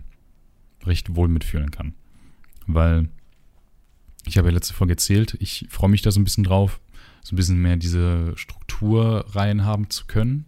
[0.85, 1.93] recht wohl mitfühlen kann.
[2.69, 3.09] Weil
[4.27, 6.81] ich habe ja letzte Folge erzählt, ich freue mich da so ein bisschen drauf,
[7.25, 10.45] so ein bisschen mehr diese Struktur rein haben zu können.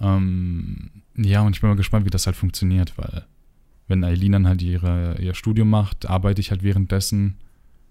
[0.00, 3.26] Ähm, ja, und ich bin mal gespannt, wie das halt funktioniert, weil
[3.88, 7.36] wenn Eileen dann halt ihre, ihr Studium macht, arbeite ich halt währenddessen,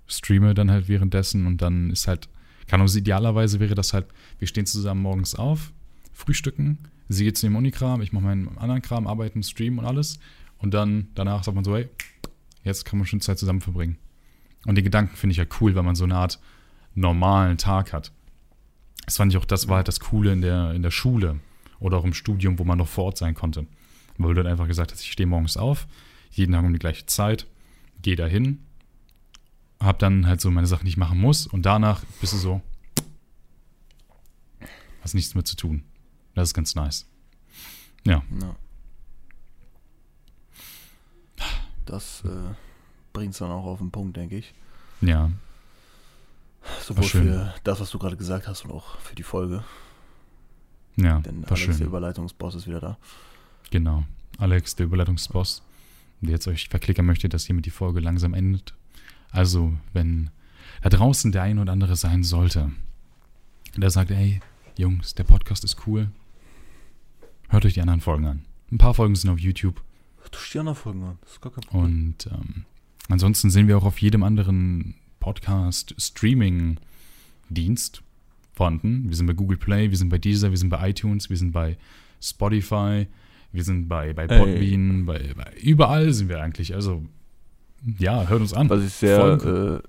[0.07, 2.27] streame dann halt währenddessen und dann ist halt,
[2.69, 4.05] kann uns idealerweise wäre das halt,
[4.37, 5.73] wir stehen zusammen morgens auf,
[6.13, 6.77] frühstücken,
[7.09, 10.19] sie geht zu dem Unikram, ich mache meinen anderen Kram, arbeiten, streamen und alles
[10.59, 11.89] und dann danach sagt man so, hey,
[12.63, 13.97] jetzt kann man schon Zeit zusammen verbringen.
[14.65, 16.39] Und den Gedanken finde ich ja cool, weil man so eine Art
[16.93, 18.11] normalen Tag hat.
[19.05, 21.39] Das fand ich auch, das war halt das Coole in der, in der Schule
[21.79, 23.65] oder auch im Studium, wo man noch vor Ort sein konnte.
[24.17, 25.87] Weil du dann einfach gesagt hast, ich stehe morgens auf,
[26.31, 27.47] jeden Tag um die gleiche Zeit,
[28.01, 28.59] gehe dahin,
[29.79, 32.61] hab dann halt so meine Sachen, die ich machen muss und danach bist du so,
[35.01, 35.83] hast nichts mehr zu tun.
[36.35, 37.07] Das ist ganz nice.
[38.05, 38.55] Ja, Ja.
[41.85, 42.53] Das äh,
[43.13, 44.53] bringt es dann auch auf den Punkt, denke ich.
[45.01, 45.31] ja,
[46.81, 49.63] Sowohl für das, was du gerade gesagt hast, und auch für die Folge.
[50.97, 51.87] ja, Denn war Alex, der schön.
[51.87, 52.97] Überleitungsboss, ist wieder da.
[53.71, 54.03] Genau.
[54.37, 55.63] Alex, der Überleitungsboss,
[56.21, 58.75] der jetzt euch verklickern möchte, dass hiermit die Folge langsam endet.
[59.31, 60.29] Also, wenn
[60.81, 62.71] da draußen der ein oder andere sein sollte,
[63.77, 64.41] der sagt, ey,
[64.77, 66.09] Jungs, der Podcast ist cool.
[67.49, 68.45] Hört euch die anderen Folgen an.
[68.71, 69.81] Ein paar Folgen sind auf YouTube.
[70.31, 71.17] Du stehst die anderen Folgen an.
[71.21, 71.83] Das ist gar kein Problem.
[71.83, 72.65] Und ähm,
[73.07, 78.03] ansonsten sind wir auch auf jedem anderen Podcast-Streaming-Dienst
[78.53, 79.09] vorhanden.
[79.09, 81.51] Wir sind bei Google Play, wir sind bei Deezer, wir sind bei iTunes, wir sind
[81.51, 81.77] bei
[82.21, 83.07] Spotify,
[83.51, 84.27] wir sind bei, bei.
[84.27, 86.75] Podbean, bei, bei überall sind wir eigentlich.
[86.75, 87.03] Also
[87.97, 88.69] ja, hört uns an.
[88.69, 89.79] Was ich sehr, äh,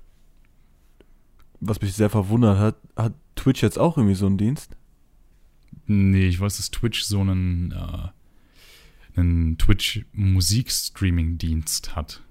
[1.59, 4.75] was mich sehr verwundert hat, hat Twitch jetzt auch irgendwie so einen Dienst?
[5.87, 8.09] Nee, ich weiß, dass Twitch so einen, äh,
[9.19, 12.21] einen Twitch-Musikstreaming-Dienst hat.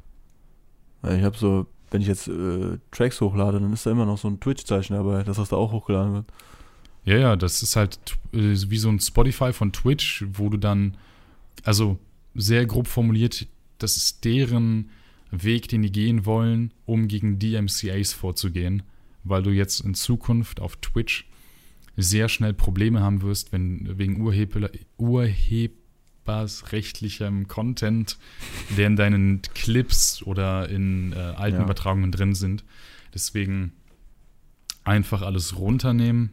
[1.03, 4.29] Ich habe so, wenn ich jetzt äh, Tracks hochlade, dann ist da immer noch so
[4.29, 6.27] ein Twitch-Zeichen dabei, dass das da auch hochgeladen wird.
[7.05, 7.99] Ja, ja, das ist halt
[8.33, 10.97] äh, wie so ein Spotify von Twitch, wo du dann,
[11.65, 11.99] also
[12.35, 13.47] sehr grob formuliert,
[13.79, 14.91] das ist deren
[15.31, 18.83] Weg, den die gehen wollen, um gegen DMCAs vorzugehen,
[19.25, 21.27] weil du jetzt in Zukunft auf Twitch
[21.97, 28.19] sehr schnell Probleme haben wirst, wenn wegen Urheber, urhebersrechtlichem Content,
[28.77, 31.65] der in deinen Clips oder in äh, alten Ja.
[31.65, 32.65] Übertragungen drin sind.
[33.15, 33.73] Deswegen
[34.85, 36.31] einfach alles runternehmen.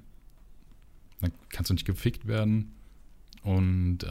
[1.22, 2.74] Dann kannst du nicht gefickt werden.
[3.44, 4.10] Und äh,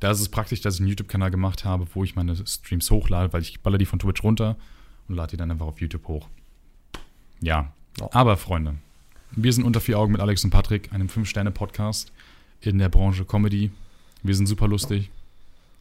[0.00, 3.32] da ist es praktisch, dass ich einen YouTube-Kanal gemacht habe, wo ich meine Streams hochlade,
[3.32, 4.56] weil ich baller die von Twitch runter
[5.08, 6.28] und lade die dann einfach auf YouTube hoch.
[7.40, 7.72] Ja.
[7.98, 8.08] Ja.
[8.12, 8.74] Aber, Freunde,
[9.32, 12.12] wir sind unter vier Augen mit Alex und Patrick, einem Fünf-Sterne-Podcast
[12.60, 13.70] in der Branche Comedy.
[14.22, 15.10] Wir sind super lustig.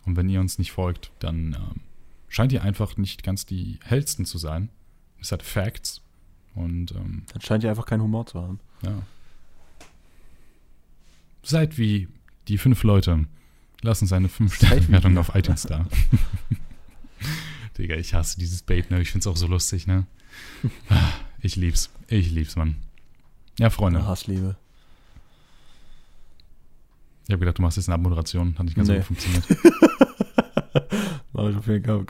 [0.06, 1.82] Und wenn ihr uns nicht folgt, dann ähm,
[2.30, 4.70] scheint ihr einfach nicht ganz die hellsten zu sein.
[5.20, 6.02] Es hat Facts.
[6.54, 8.60] Und ähm, Dann scheint ihr einfach keinen Humor zu haben.
[8.84, 9.02] ja.
[11.44, 12.08] Seid wie
[12.48, 13.26] die fünf Leute.
[13.86, 15.20] Lass uns eine Seid wie 5-Sterne-Wertung wir.
[15.20, 15.86] auf iTunes da.
[17.78, 19.00] Digga, ich hasse dieses Bait, ne?
[19.00, 20.08] Ich find's auch so lustig, ne?
[20.90, 21.92] Ah, Ich lieb's.
[22.08, 22.78] Ich lieb's, Mann.
[23.60, 24.06] Ja, Freunde.
[24.08, 24.56] Hassliebe.
[27.28, 28.56] Ich habe gedacht, du machst jetzt eine Abmoderation.
[28.58, 28.96] Hat nicht ganz Nee.
[28.96, 29.46] so gut funktioniert.
[31.34, 32.06] Mach ich auf jeden Fall.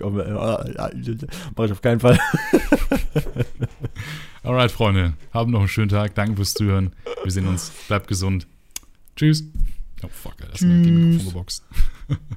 [1.57, 2.17] Mach ich auf keinen Fall.
[4.43, 5.13] Alright, Freunde.
[5.33, 6.15] Haben noch einen schönen Tag.
[6.15, 6.93] Danke fürs Zuhören.
[7.23, 7.69] Wir sehen uns.
[7.89, 8.47] Bleibt gesund.
[9.17, 9.43] Tschüss.
[10.05, 10.51] Oh, fuck, Alter.
[10.51, 10.95] Das ist mir Tschüss.
[10.95, 11.63] Mikrofon geboxt.